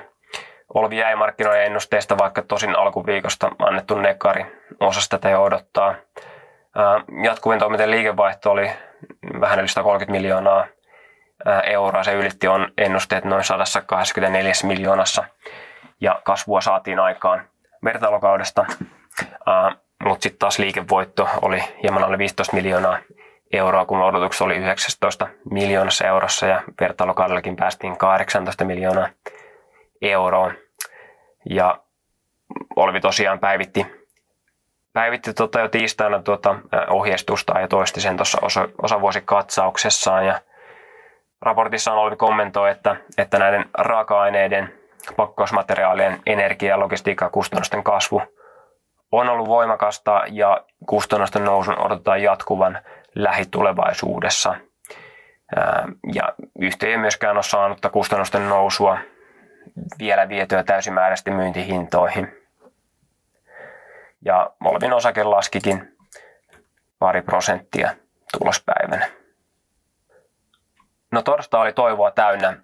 [0.75, 4.47] Olvi jäi markkinoiden ennusteesta, vaikka tosin alkuviikosta annettu nekari
[4.81, 5.95] osasta tätä jo odottaa.
[7.25, 8.71] Jatkuvien toimintojen liikevaihto oli
[9.41, 10.67] vähän yli 130 miljoonaa
[11.65, 12.03] euroa.
[12.03, 15.25] Se ylitti on ennusteet noin 124 miljoonassa
[16.01, 17.49] ja kasvua saatiin aikaan
[17.85, 18.67] vertailukaudesta.
[20.05, 22.99] Mutta sitten taas liikevoitto oli hieman alle 15 miljoonaa
[23.53, 29.09] euroa, kun odotukset oli 19 miljoonassa eurossa ja vertailukaudellakin päästiin 18 miljoonaa
[30.03, 30.53] euroa.
[31.51, 31.79] Ja
[32.77, 33.87] Olvi tosiaan päivitti
[34.95, 36.59] päivitti tota jo tiistaina tuota
[36.91, 40.27] ohjeistusta ja toisti sen tuossa osa, osavuosikatsauksessaan.
[40.27, 40.41] Ja
[41.45, 44.75] raportissa on ollut kommentoi, että, että näiden raaka-aineiden,
[45.17, 48.23] pakkausmateriaalien, energia- ja logistiikkakustannusten kasvu
[49.13, 52.79] on ollut voimakasta ja kustannusten nousun odotetaan jatkuvan
[53.15, 54.55] lähitulevaisuudessa.
[56.13, 58.99] Ja yhtiö ei myöskään ole saanut kustannusten nousua
[59.99, 62.45] vielä vietyä täysimääräisesti myyntihintoihin
[64.25, 65.97] ja Molvin osake laskikin
[66.99, 67.91] pari prosenttia
[68.39, 69.24] tulospäivänä.
[71.15, 72.57] No torstai oli toivoa täynnä,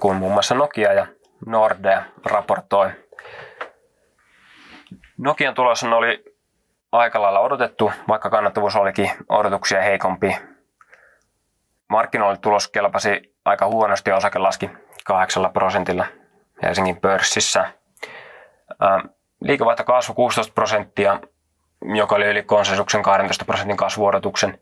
[0.00, 1.06] kun muun muassa Nokia ja
[1.46, 2.90] Nordea raportoi.
[5.18, 6.24] Nokian tulos oli
[6.92, 10.36] aika lailla odotettu, vaikka kannattavuus olikin odotuksia heikompi.
[11.88, 14.70] Markkinoille tulos kelpasi aika huonosti ja osake laski
[15.04, 16.06] 8 prosentilla
[16.62, 17.70] Helsingin pörssissä
[19.40, 21.20] liikevaihto kasvu 16 prosenttia,
[21.94, 24.58] joka oli yli konsensuksen 12 prosentin kasvuodotuksen,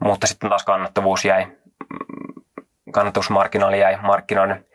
[0.00, 1.46] mutta sitten taas kannattavuus jäi,
[2.92, 4.66] kannattavuusmarkkinaali jäi markkinoiden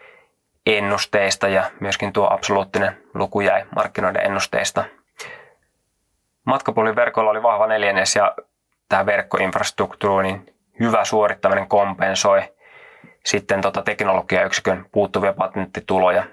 [0.66, 4.84] ennusteista ja myöskin tuo absoluuttinen luku jäi markkinoiden ennusteista.
[6.46, 8.36] Matkapuolin verkolla oli vahva neljännes ja
[8.90, 12.44] tämä verkkoinfrastruktuuri niin hyvä suorittaminen kompensoi
[13.26, 16.24] sitten tota teknologiayksikön puuttuvia patenttituloja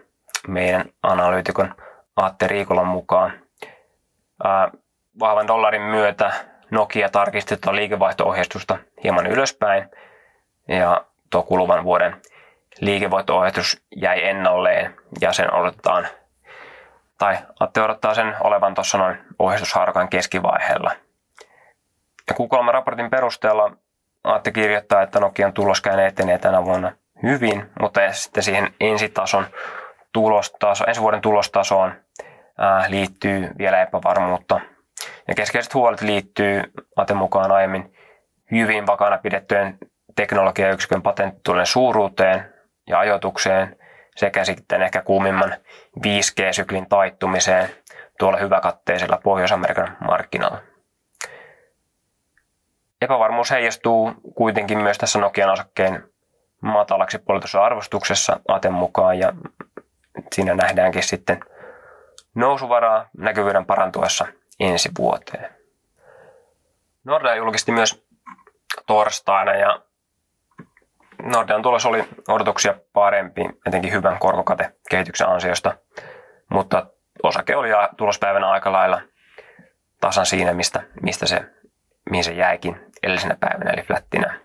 [0.48, 1.74] meidän analyytikon
[2.16, 3.32] Aatte Riikolan mukaan.
[4.44, 4.70] Ää,
[5.20, 6.32] vahvan dollarin myötä
[6.70, 9.90] Nokia tarkisti tuota liikevaihto-ohjeistusta hieman ylöspäin
[10.68, 11.04] ja
[11.34, 12.22] tuo kuluvan vuoden
[12.80, 16.06] liikevoitto-ohjeistus jäi ennalleen ja sen odotetaan,
[17.18, 20.90] tai Atte odottaa sen olevan tuossa noin ohjeistushaarakan keskivaiheella.
[22.28, 23.76] Ja Q3-raportin perusteella
[24.24, 29.46] Atte kirjoittaa, että Nokian tuloskään etenee tänä vuonna hyvin, mutta sitten siihen ensitason
[30.12, 31.92] tulostaso, ensi vuoden tulostasoon
[32.58, 34.60] ää, liittyy vielä epävarmuutta.
[35.28, 36.62] Ja keskeiset huolet liittyy
[36.96, 37.94] Aten mukaan aiemmin
[38.50, 39.78] hyvin vakana pidettyjen
[40.16, 42.54] teknologiayksikön patenttitulen suuruuteen
[42.86, 43.76] ja ajoitukseen
[44.16, 45.54] sekä sitten ehkä kuumimman
[45.98, 47.70] 5G-syklin taittumiseen
[48.18, 50.58] tuolla hyväkatteisella Pohjois-Amerikan markkinalla.
[53.02, 56.04] Epävarmuus heijastuu kuitenkin myös tässä Nokian osakkeen
[56.62, 59.32] matalaksi poliittisessa arvostuksessa Aten mukaan ja
[60.32, 61.40] siinä nähdäänkin sitten
[62.34, 64.26] nousuvaraa näkyvyyden parantuessa
[64.60, 65.54] ensi vuoteen.
[67.04, 68.06] Nordea julkisti myös
[68.86, 69.80] torstaina ja
[71.24, 75.76] Nordean tulos oli odotuksia parempi, etenkin hyvän korkokatekehityksen ansiosta,
[76.50, 76.86] mutta
[77.22, 79.00] osake oli tulospäivänä aika lailla
[80.00, 81.40] tasan siinä, mistä, mistä se,
[82.10, 84.40] mihin se jäikin edellisenä päivänä, eli flättinä.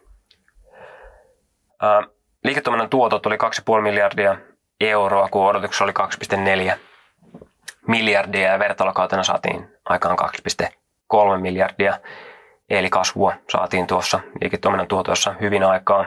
[2.43, 3.38] liiketoiminnan tuotot oli
[3.75, 4.38] 2,5 miljardia
[4.82, 5.93] euroa, kun odotuksessa oli
[6.71, 6.77] 2,4
[7.88, 10.17] miljardia ja vertailukautena saatiin aikaan
[10.63, 11.99] 2,3 miljardia.
[12.69, 16.05] Eli kasvua saatiin tuossa liiketoiminnan tuotossa hyvin aikaan.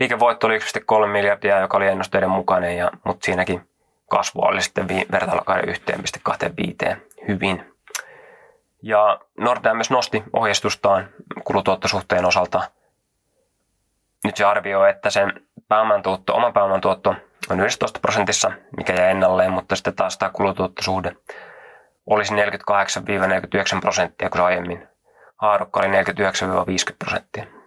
[0.00, 3.68] Liikevoitto oli 1,3 miljardia, joka oli ennusteiden mukainen, ja, mutta siinäkin
[4.10, 6.96] kasvua oli sitten vi- vertailukauden 1,25
[7.28, 7.74] hyvin.
[8.82, 11.08] Ja Nordea myös nosti ohjeistustaan
[11.44, 12.70] kulutuottosuhteen osalta.
[14.24, 15.32] Nyt se arvioi, että sen
[15.68, 17.14] pääoman tuotto, oman pääoman tuotto
[17.50, 21.16] on 11 prosentissa, mikä jää ennalleen, mutta sitten taas tämä kulutuottosuhde
[22.06, 24.88] olisi 48-49 prosenttia, kun se aiemmin
[25.36, 25.92] haarukka oli 49-50
[26.98, 27.61] prosenttia.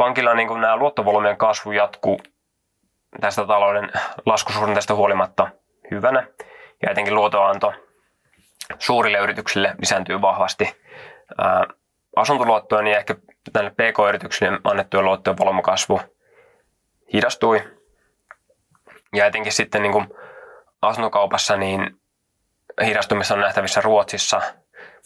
[0.00, 2.20] Pankilla niin nämä luottovolyymien kasvu jatkuu
[3.20, 3.92] tästä talouden
[4.26, 5.50] laskusuhdanteesta huolimatta
[5.90, 6.26] hyvänä.
[6.82, 7.72] Ja etenkin luotoanto
[8.78, 10.76] suurille yrityksille lisääntyy vahvasti.
[11.38, 11.66] Ää,
[12.16, 13.14] asuntoluottojen ja ehkä
[13.52, 16.00] tänne PK-yrityksille annettujen luottojen volyymikasvu
[17.12, 17.62] hidastui.
[19.14, 20.08] Ja etenkin sitten niin kuin
[20.82, 22.00] asuntokaupassa niin
[22.84, 24.40] hidastumissa on nähtävissä Ruotsissa,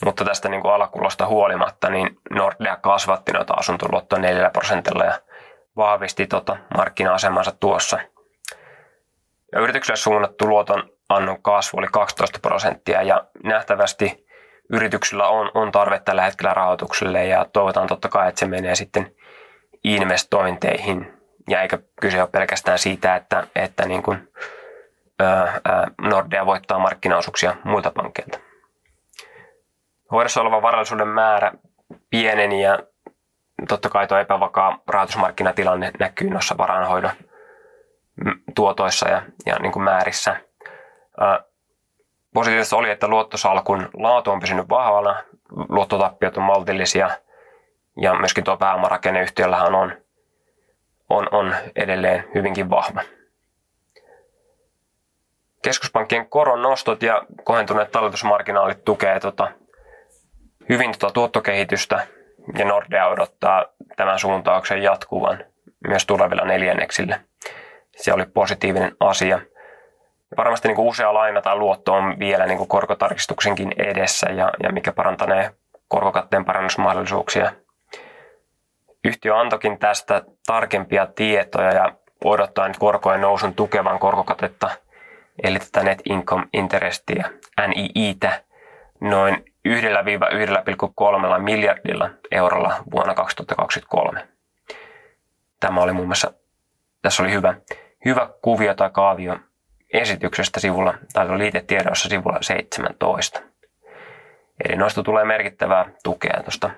[0.04, 5.18] mutta tästä niin kuin alakulosta huolimatta niin Nordea kasvatti noita asuntoluottoja 4 prosentilla ja
[5.76, 7.98] vahvisti tota markkina-asemansa tuossa.
[9.52, 14.26] Ja yritykselle suunnattu luoton annon kasvu oli 12 prosenttia ja nähtävästi
[14.72, 19.14] yrityksillä on, on tarve tällä hetkellä rahoitukselle ja toivotaan totta kai, että se menee sitten
[19.84, 21.12] investointeihin
[21.48, 24.28] ja eikä kyse ole pelkästään siitä, että, että niin kuin,
[25.20, 25.60] ää,
[26.00, 28.38] Nordea voittaa markkinaosuuksia muilta pankkeilta.
[30.10, 31.52] Hoidossa oleva varallisuuden määrä
[32.10, 32.78] pieneni ja
[33.68, 37.10] totta kai tuo epävakaa rahoitusmarkkinatilanne näkyy noissa varainhoidon
[38.54, 40.36] tuotoissa ja, ja niin kuin määrissä.
[42.34, 45.22] positiivista oli, että luottosalkun laatu on pysynyt vahvana,
[45.68, 47.10] luottotappiot on maltillisia
[47.96, 50.04] ja myöskin tuo pääomarakenne yhtiöllähän on
[51.10, 53.00] on, on edelleen hyvinkin vahva.
[55.62, 59.52] Keskuspankkien koron nostot ja kohentuneet talletusmarginaalit tukee tota,
[60.68, 62.06] hyvin tota tuottokehitystä
[62.58, 63.64] ja Nordea odottaa
[63.96, 65.44] tämän suuntauksen jatkuvan
[65.88, 67.20] myös tulevilla neljänneksillä.
[67.96, 69.40] Se oli positiivinen asia.
[70.36, 74.72] Varmasti niin kuin usea laina tai luotto on vielä niin kuin korkotarkistuksenkin edessä ja, ja
[74.72, 75.50] mikä parantanee
[75.88, 77.52] korkokatteen parannusmahdollisuuksia
[79.04, 81.92] Yhtiö antokin tästä tarkempia tietoja ja
[82.24, 84.70] odottaa nyt korkojen nousun tukevan korkokatetta,
[85.42, 87.30] eli tätä net income interestia,
[87.68, 88.42] NIItä,
[89.00, 94.28] noin 1-1,3 miljardilla eurolla vuonna 2023.
[95.60, 96.32] Tämä oli muun muassa,
[97.02, 97.54] tässä oli hyvä,
[98.04, 99.38] hyvä kuvio tai kaavio
[99.92, 103.40] esityksestä sivulla, tai liitetiedossa sivulla 17.
[104.64, 106.70] Eli noista tulee merkittävää tukea tuosta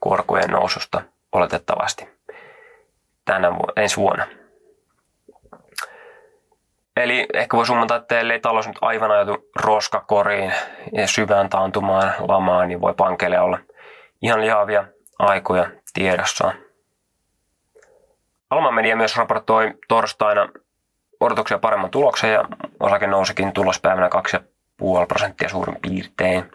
[0.00, 2.08] korkojen noususta oletettavasti
[3.24, 4.26] tänä ensi vuonna.
[6.98, 10.52] Eli ehkä voi summata, että ellei talous nyt aivan ajatu roskakoriin
[10.92, 13.58] ja syvään taantumaan lamaan, niin voi pankeille olla
[14.22, 14.84] ihan lihavia
[15.18, 16.54] aikoja tiedossaan.
[18.50, 20.48] Alman Media myös raportoi torstaina
[21.20, 22.44] odotuksia paremman tuloksen ja
[22.80, 26.50] osake nousikin tulospäivänä 2,5 prosenttia suurin piirtein.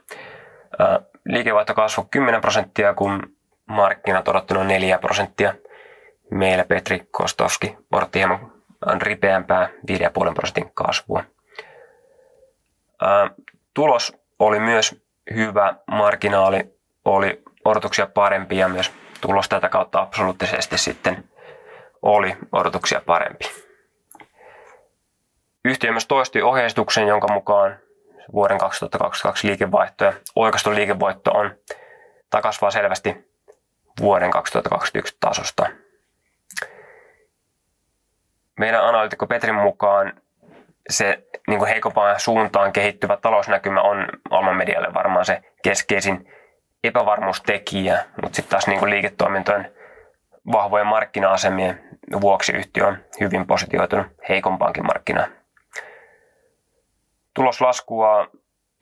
[1.26, 3.36] Liikevaihto kasvoi 10 prosenttia, kun
[3.66, 5.54] markkinat odotti noin 4 prosenttia.
[6.32, 8.53] Meillä Petri Kostovski odotti hieman
[9.01, 9.69] ripeämpää
[10.27, 11.23] 5,5 prosentin kasvua.
[13.73, 15.03] Tulos oli myös
[15.34, 16.73] hyvä, marginaali
[17.05, 21.29] oli odotuksia parempi ja myös tulos tätä kautta absoluuttisesti sitten
[22.01, 23.45] oli odotuksia parempi.
[25.65, 27.79] Yhtiö myös toisti ohjeistuksen, jonka mukaan
[28.34, 31.55] vuoden 2022 liikevaihto ja oikaistu liikevoitto on
[32.29, 33.34] tai kasvaa selvästi
[33.99, 35.65] vuoden 2021 tasosta.
[38.60, 40.14] Meidän analyytikko Petrin mukaan
[40.89, 46.32] se niin kuin heikompaan suuntaan kehittyvä talousnäkymä on Alman medialle varmaan se keskeisin
[46.84, 49.72] epävarmuustekijä, mutta sitten taas niin kuin liiketoimintojen
[50.51, 51.84] vahvojen markkina-asemien
[52.22, 55.32] vuoksi yhtiö on hyvin positioitunut heikompaankin markkinaan.
[57.34, 58.28] Tuloslaskua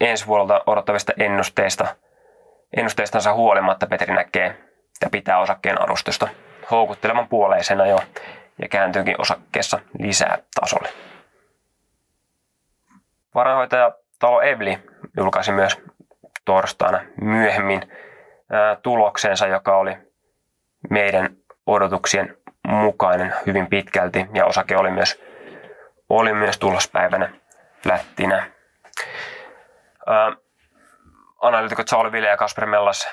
[0.01, 1.95] ensi vuodelta odottavista ennusteista,
[2.78, 4.57] ennusteistansa huolimatta Petri näkee
[5.01, 6.28] ja pitää osakkeen arvostusta
[6.72, 7.97] houkuttelevan puoleisena jo
[8.61, 10.89] ja kääntyykin osakkeessa lisää tasolle.
[13.35, 14.79] Varainhoitaja Talo Evli
[15.17, 15.81] julkaisi myös
[16.45, 17.91] torstaina myöhemmin
[18.81, 19.97] tuloksensa, joka oli
[20.89, 21.35] meidän
[21.65, 22.37] odotuksien
[22.67, 25.23] mukainen hyvin pitkälti ja osake oli myös,
[26.09, 27.29] oli myös tulospäivänä
[27.83, 28.51] flättinä.
[31.41, 33.07] Analytikot Sauli Ville ja Kasper Mellas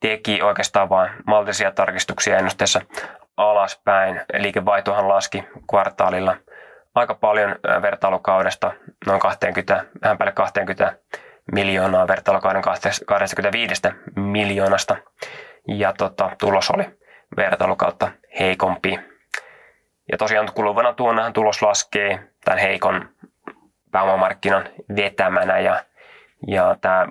[0.00, 2.80] teki oikeastaan vain maltisia tarkistuksia ennusteessa
[3.40, 4.20] alaspäin.
[4.38, 6.36] Liikevaihtohan laski kvartaalilla
[6.94, 7.50] aika paljon
[7.82, 8.72] vertailukaudesta,
[9.06, 10.96] noin 20, vähän päälle 20
[11.52, 12.62] miljoonaa vertailukauden
[13.06, 13.82] 25
[14.16, 14.96] miljoonasta.
[15.68, 16.84] Ja tota, tulos oli
[17.36, 18.10] vertailukautta
[18.40, 19.00] heikompi.
[20.12, 23.08] Ja tosiaan kuluvana tuonnahan tulos laskee tämän heikon
[23.90, 25.84] pääomamarkkinan vetämänä ja,
[26.46, 27.06] ja tämä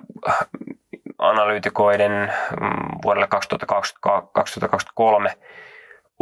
[1.18, 5.30] analyytikoiden mm, vuodelle 2023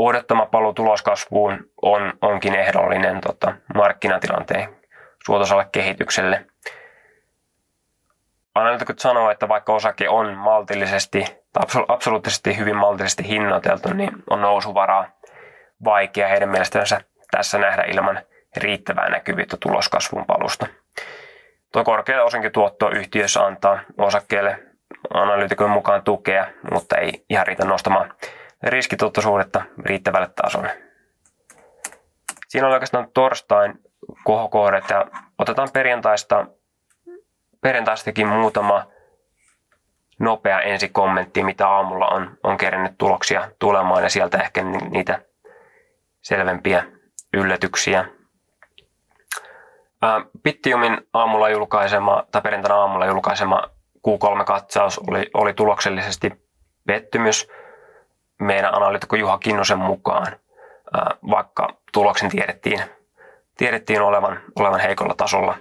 [0.06, 4.76] odottama paluu tuloskasvuun on, onkin ehdollinen tota, markkinatilanteen
[5.26, 6.46] suotosalle kehitykselle.
[8.54, 11.24] Analytikot sanoo, että vaikka osake on maltillisesti
[11.88, 15.10] absoluuttisesti hyvin maltillisesti hinnoiteltu, niin on nousuvaraa
[15.84, 18.20] vaikea heidän mielestänsä tässä nähdä ilman
[18.56, 20.66] riittävää näkyvyyttä tuloskasvun palusta.
[21.72, 24.58] Tuo korkea osinkin tuotto yhtiössä antaa osakkeelle
[25.14, 28.14] analyytikon mukaan tukea, mutta ei ihan riitä nostamaan
[28.62, 30.82] riskituottosuhdetta riittävälle tasolle.
[32.48, 33.78] Siinä on oikeastaan torstain
[34.24, 35.06] kohokohdat ja
[35.38, 36.46] otetaan perjantaista,
[37.60, 38.86] perjantaistakin muutama
[40.18, 45.22] nopea ensikommentti, mitä aamulla on, on kerennyt tuloksia tulemaan ja sieltä ehkä niitä
[46.22, 46.84] selvempiä
[47.34, 48.04] yllätyksiä.
[50.42, 53.62] Bittiumin aamulla julkaisema, tai perjantaina aamulla julkaisema
[54.08, 56.32] Q3-katsaus oli, oli tuloksellisesti
[56.86, 57.48] pettymys
[58.38, 60.26] meidän analyytikko Juha Kinnosen mukaan,
[61.30, 62.80] vaikka tuloksen tiedettiin,
[63.56, 65.58] tiedettiin olevan, olevan heikolla tasolla.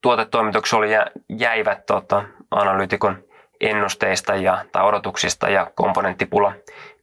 [0.00, 0.88] Tuotetoimitukset oli
[1.28, 3.24] jäivät tota, analyytikon
[3.60, 6.52] ennusteista ja, tai odotuksista ja komponenttipula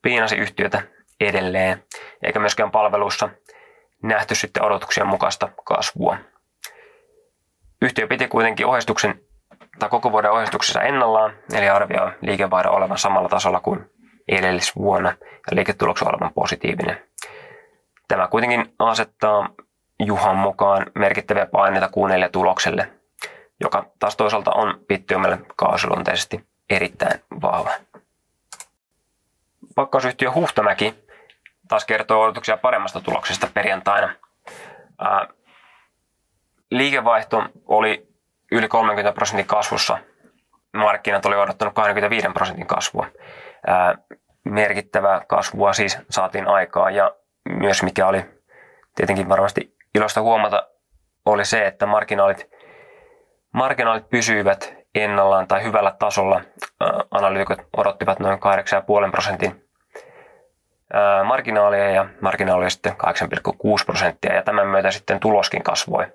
[0.02, 0.82] piinasi yhtiötä
[1.20, 1.84] edelleen,
[2.24, 3.30] eikä myöskään palveluissa
[4.04, 6.18] nähty sitten odotuksien mukaista kasvua.
[7.82, 9.20] Yhtiö piti kuitenkin ohjeistuksen
[9.80, 13.92] tai koko vuoden ohjeistuksessa ennallaan, eli arvioi liikevaihdon olevan samalla tasolla kuin
[14.28, 15.10] edellisvuonna
[15.52, 17.02] ja liiketuloksen olevan positiivinen.
[18.08, 19.50] Tämä kuitenkin asettaa
[20.00, 22.92] Juhan mukaan merkittäviä paineita q tulokselle,
[23.60, 27.70] joka taas toisaalta on Bittiumille kausiluonteisesti erittäin vahva.
[29.76, 30.96] Pakkausyhtiö Huhtamäki
[31.68, 34.16] taas kertoo odotuksia paremmasta tuloksesta perjantaina.
[35.00, 35.28] Ää,
[36.72, 38.15] liikevaihto oli
[38.52, 39.98] yli 30 prosentin kasvussa.
[40.74, 43.08] Markkinat oli odottanut 25 prosentin kasvua.
[43.68, 43.96] Ää,
[44.44, 47.16] merkittävää kasvua siis saatiin aikaa ja
[47.50, 48.26] myös mikä oli
[48.96, 50.68] tietenkin varmasti iloista huomata
[51.26, 52.50] oli se, että marginaalit,
[53.54, 56.42] marginaalit pysyivät ennallaan tai hyvällä tasolla.
[57.12, 58.40] Analyytikot odottivat noin
[59.06, 59.66] 8,5 prosentin
[61.24, 66.06] marginaalia ja marginaali oli sitten 8,6 prosenttia ja tämän myötä sitten tuloskin kasvoi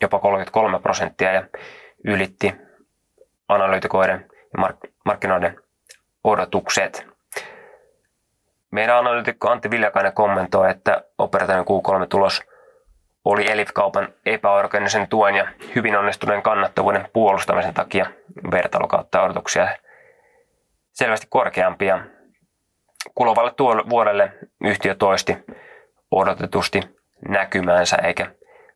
[0.00, 1.44] jopa 33 prosenttia ja
[2.04, 2.54] ylitti
[3.48, 5.60] analyytikoiden ja mark- markkinoiden
[6.24, 7.06] odotukset.
[8.70, 12.42] Meidän analyytikko Antti Viljakainen kommentoi, että operatiivinen Q3-tulos
[13.24, 18.06] oli Elif-kaupan epäorganisen tuen ja hyvin onnistuneen kannattavuuden puolustamisen takia
[18.50, 19.68] vertailukautta odotuksia
[20.92, 22.00] selvästi korkeampia.
[23.14, 23.52] Kuluvalle
[23.90, 24.32] vuodelle
[24.64, 25.36] yhtiö toisti
[26.10, 26.80] odotetusti
[27.28, 28.26] näkymäänsä eikä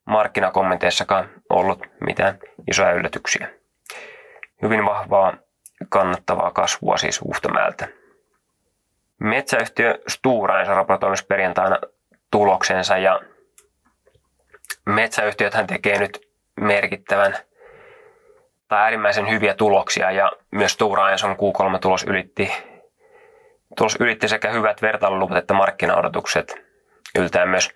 [0.04, 2.38] markkinakommenteissakaan ollut mitään
[2.70, 3.50] isoja yllätyksiä.
[4.62, 5.34] Hyvin vahvaa
[5.88, 7.88] kannattavaa kasvua siis Uhtomäeltä.
[9.20, 11.78] Metsäyhtiö Stora Enso raportoi perjantaina
[12.30, 13.20] tuloksensa ja
[14.86, 16.28] metsäyhtiöthän tekee nyt
[16.60, 17.36] merkittävän
[18.68, 22.52] tai äärimmäisen hyviä tuloksia ja myös Stora Enson Q3-tulos ylitti,
[23.76, 26.64] tulos ylitti sekä hyvät vertailuluvut että markkinaodotukset
[27.18, 27.70] yltää myös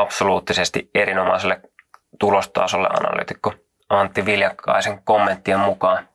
[0.00, 1.60] absoluuttisesti erinomaiselle
[2.18, 3.54] tulostasolle analyytikko
[3.88, 6.08] Antti Viljakkaisen kommenttien mukaan.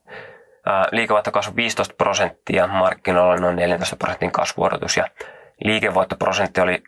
[0.91, 5.07] Liikevaihto kasvoi 15 prosenttia, markkinoilla noin 14 prosentin kasvuodotus ja
[5.63, 6.83] liikevoittoprosentti oli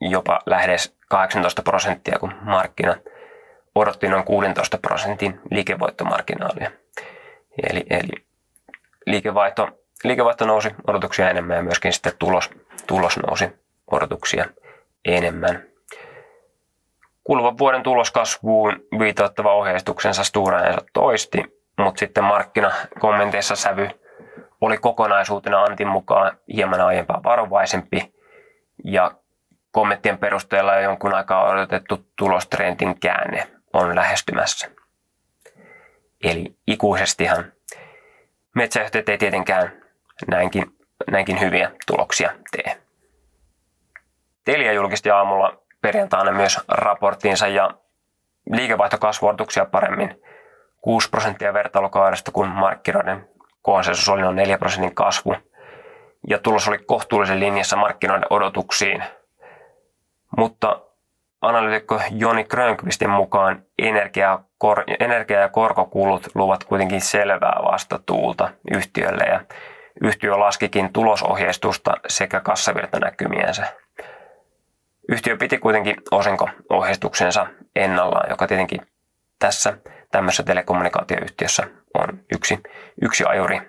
[0.00, 2.96] jopa lähes 18 prosenttia, kun markkina
[3.74, 6.70] odotti noin 16 prosentin liikevoittomarginaalia.
[7.70, 8.26] Eli, eli
[9.06, 9.68] liikevaihto,
[10.04, 12.50] liikevaihto nousi odotuksia enemmän ja myöskin sitten tulos,
[12.86, 13.48] tulos nousi
[13.90, 14.44] odotuksia
[15.04, 15.67] enemmän.
[17.28, 21.44] Kuluvan vuoden tuloskasvuun viitauttava ohjeistuksensa Stora Enso toisti,
[21.78, 23.88] mutta sitten markkinakommenteissa sävy
[24.60, 28.14] oli kokonaisuutena Antin mukaan hieman aiempaa varovaisempi
[28.84, 29.10] ja
[29.70, 34.70] kommenttien perusteella jo jonkun aikaa odotettu tulostrendin käänne on lähestymässä.
[36.24, 37.52] Eli ikuisestihan
[38.54, 39.72] metsäyhtiöt ei tietenkään
[40.26, 40.66] näinkin,
[41.10, 42.76] näinkin hyviä tuloksia tee.
[44.44, 47.70] Telia julkisti aamulla perjantaina myös raporttiinsa ja
[48.52, 50.22] liikevaihtokasvuodotuksia paremmin
[50.80, 53.28] 6 prosenttia vertailukaudesta, kun markkinoiden
[53.62, 55.36] konsensus oli noin 4 prosentin kasvu.
[56.28, 59.04] Ja tulos oli kohtuullisen linjassa markkinoiden odotuksiin.
[60.36, 60.80] Mutta
[61.40, 69.40] analyytikko Joni Grönqvistin mukaan energia, kor, energia- ja korkokulut luvat kuitenkin selvää vastatuulta yhtiölle ja
[70.00, 73.66] yhtiö laskikin tulosohjeistusta sekä kassavirtanäkymiensä.
[75.08, 77.46] Yhtiö piti kuitenkin osinko-ohjeistuksensa
[77.76, 78.80] ennallaan, joka tietenkin
[79.38, 79.78] tässä
[80.10, 82.60] tämmöisessä telekommunikaatioyhtiössä on yksi,
[83.02, 83.60] yksi ajuri.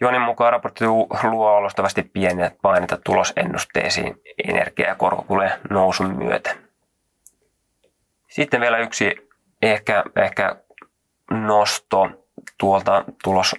[0.00, 0.86] Jonin mukaan raportti
[1.30, 6.56] luo olostavasti pieniä painetta tulosennusteisiin energia- ja korkokulujen nousun myötä.
[8.28, 9.28] Sitten vielä yksi
[9.62, 10.56] ehkä, ehkä
[11.30, 12.10] nosto
[12.58, 13.56] tuolta tulos,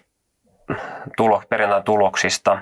[1.17, 2.61] tulo, perjantain tuloksista.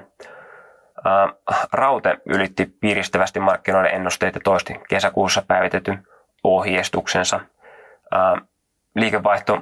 [1.74, 6.08] Raute ylitti piristävästi markkinoiden ennusteita toisti kesäkuussa päivitetyn
[6.44, 7.40] ohjeistuksensa.
[8.96, 9.62] Liikevaihto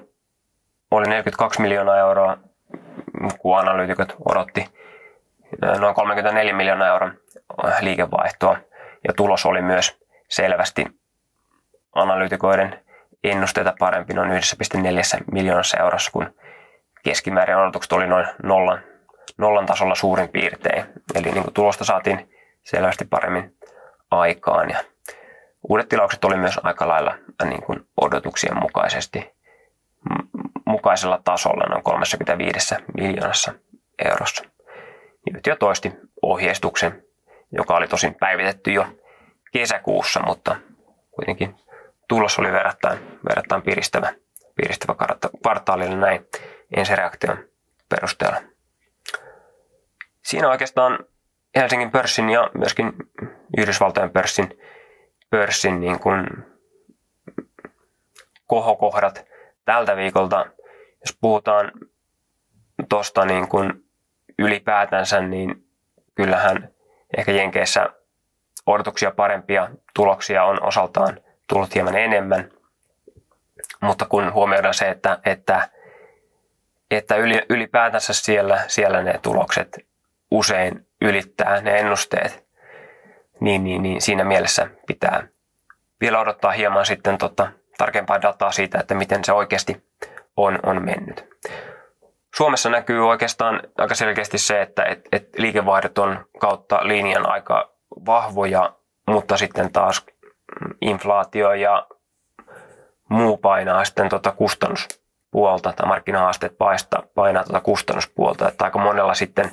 [0.92, 2.38] oli 42 miljoonaa euroa,
[3.40, 4.66] kun analyytikot odotti
[5.80, 7.14] noin 34 miljoonaa euron
[7.82, 8.58] liikevaihtoa.
[9.08, 10.86] Ja tulos oli myös selvästi
[11.96, 12.80] analyytikoiden
[13.24, 14.38] ennusteita parempi noin 1,4
[15.32, 16.36] miljoonassa eurossa, kun
[17.04, 18.28] keskimäärin odotukset oli noin
[19.42, 20.86] nollan tasolla suurin piirtein.
[21.16, 22.30] Eli niin kuin tulosta saatiin
[22.64, 23.58] selvästi paremmin
[24.12, 24.80] aikaan ja
[25.70, 29.32] uudet tilaukset oli myös aika lailla niin kuin odotuksien mukaisesti
[30.66, 33.54] mukaisella tasolla noin 35 miljoonassa
[34.06, 34.44] eurossa.
[35.36, 37.04] Yhtiö toisti ohjeistuksen,
[37.52, 38.86] joka oli tosin päivitetty jo
[39.52, 40.56] kesäkuussa, mutta
[41.12, 41.56] kuitenkin
[42.08, 44.14] tulos oli verrattain, verrattain piristävä,
[44.56, 44.96] piristävä
[45.42, 46.26] kvartaalille näin
[46.78, 47.38] ensireaktion
[47.90, 48.51] perusteella.
[50.24, 51.00] Siinä oikeastaan
[51.56, 52.94] Helsingin pörssin ja myöskin
[53.58, 54.60] Yhdysvaltojen pörssin,
[55.30, 56.28] pörssin niin kuin
[58.48, 59.26] kohokohdat
[59.66, 60.46] tältä viikolta.
[61.06, 61.72] Jos puhutaan
[62.90, 63.86] tuosta niin kuin
[64.40, 65.68] ylipäätänsä, niin
[66.16, 66.70] kyllähän
[67.18, 67.90] ehkä Jenkeissä
[68.66, 72.52] odotuksia parempia tuloksia on osaltaan tullut hieman enemmän.
[73.82, 75.70] Mutta kun huomioidaan se, että, että,
[76.92, 77.16] että
[77.50, 79.91] ylipäätänsä siellä, siellä ne tulokset
[80.32, 82.46] usein ylittää ne ennusteet,
[83.40, 85.28] niin, niin, niin siinä mielessä pitää
[86.02, 89.84] vielä odottaa hieman sitten tota, tarkempaa dataa siitä, että miten se oikeasti
[90.38, 91.30] on, on mennyt.
[92.36, 97.72] Suomessa näkyy oikeastaan aika selkeästi se, että et, et liikevaihdot on kautta linjan aika
[98.06, 98.76] vahvoja,
[99.08, 100.06] mutta sitten taas
[100.82, 101.88] inflaatio ja
[103.10, 108.48] muu painaa sitten tuota kustannuspuolta tai markkinahaasteet paistaa, painaa tuota kustannuspuolta.
[108.48, 109.52] Että aika monella sitten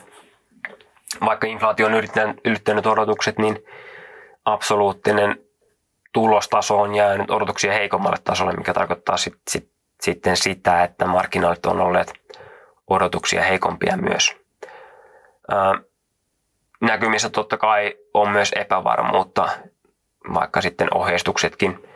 [1.25, 1.95] vaikka inflaatio on
[2.45, 3.65] ylittänyt, odotukset, niin
[4.45, 5.41] absoluuttinen
[6.13, 11.81] tulostaso on jäänyt odotuksia heikommalle tasolle, mikä tarkoittaa sit, sit, sitten sitä, että markkinaalit on
[11.81, 12.13] olleet
[12.91, 14.37] odotuksia heikompia myös.
[16.81, 19.49] Näkymissä totta kai on myös epävarmuutta,
[20.35, 21.89] vaikka sitten ohjeistuksetkin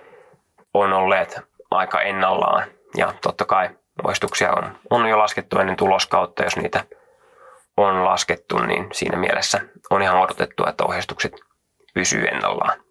[0.74, 1.40] on olleet
[1.70, 2.68] aika ennallaan.
[2.96, 3.70] Ja totta kai
[4.04, 6.84] ohjeistuksia on, on jo laskettu ennen tuloskautta, jos niitä
[7.76, 9.60] on laskettu, niin siinä mielessä
[9.90, 11.32] on ihan odotettu, että ohjeistukset
[11.94, 12.82] pysyy ennallaan.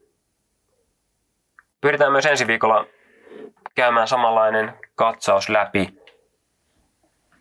[1.81, 2.85] Pyritään myös ensi viikolla
[3.75, 6.01] käymään samanlainen katsaus läpi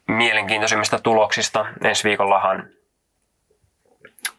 [0.09, 1.67] mielenkiintoisimmista tuloksista.
[1.85, 2.69] Ensi viikollahan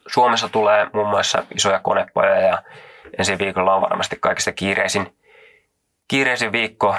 [0.06, 2.62] Suomessa tulee muun muassa isoja konepajoja ja
[3.18, 5.16] ensi viikolla on varmasti kaikista kiireisin,
[6.08, 6.96] kiireisin viikko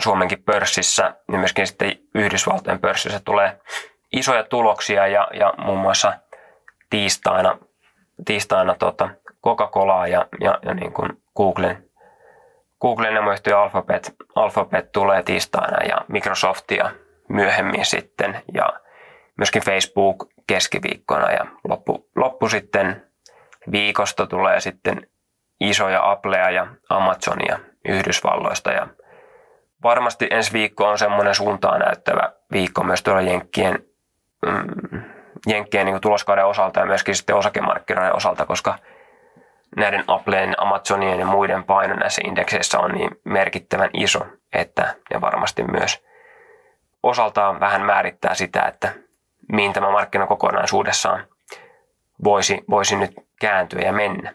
[0.00, 3.60] Suomenkin pörssissä ja myöskin sitten Yhdysvaltojen pörssissä tulee
[4.12, 6.12] isoja tuloksia ja, ja muun muassa
[6.90, 7.58] tiistaina,
[8.24, 9.08] tiistaina tota
[9.44, 11.90] Coca-Colaa ja, ja, ja niin kuin Googlen,
[12.80, 16.90] Googlen emoyhtiö Alphabet, Alphabet tulee tiistaina ja Microsoftia
[17.28, 18.72] myöhemmin sitten ja
[19.38, 23.06] myöskin Facebook keskiviikkona ja loppu, loppu sitten
[23.72, 25.06] viikosta tulee sitten
[25.60, 27.58] isoja Applea ja Amazonia
[27.88, 28.86] Yhdysvalloista ja
[29.82, 33.84] varmasti ensi viikko on semmoinen suuntaan näyttävä viikko myös tuolla Jenkkien,
[34.46, 35.02] mm,
[35.46, 38.78] Jenkkien niin tuloskauden osalta ja myöskin sitten osakemarkkinoiden osalta, koska
[39.76, 45.62] näiden Appleen, Amazonien ja muiden paino näissä indekseissä on niin merkittävän iso, että ja varmasti
[45.62, 46.04] myös
[47.02, 48.92] osaltaan vähän määrittää sitä, että
[49.52, 51.26] mihin tämä markkina kokonaisuudessaan
[52.24, 54.34] voisi, voisi nyt kääntyä ja mennä.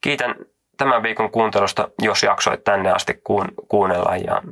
[0.00, 0.34] Kiitän
[0.76, 3.20] tämän viikon kuuntelusta, jos jaksoit tänne asti
[3.68, 4.42] kuunnella ja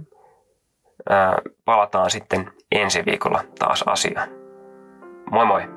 [1.11, 4.29] ää, palataan sitten ensi viikolla taas asiaan.
[5.31, 5.74] Moi moi!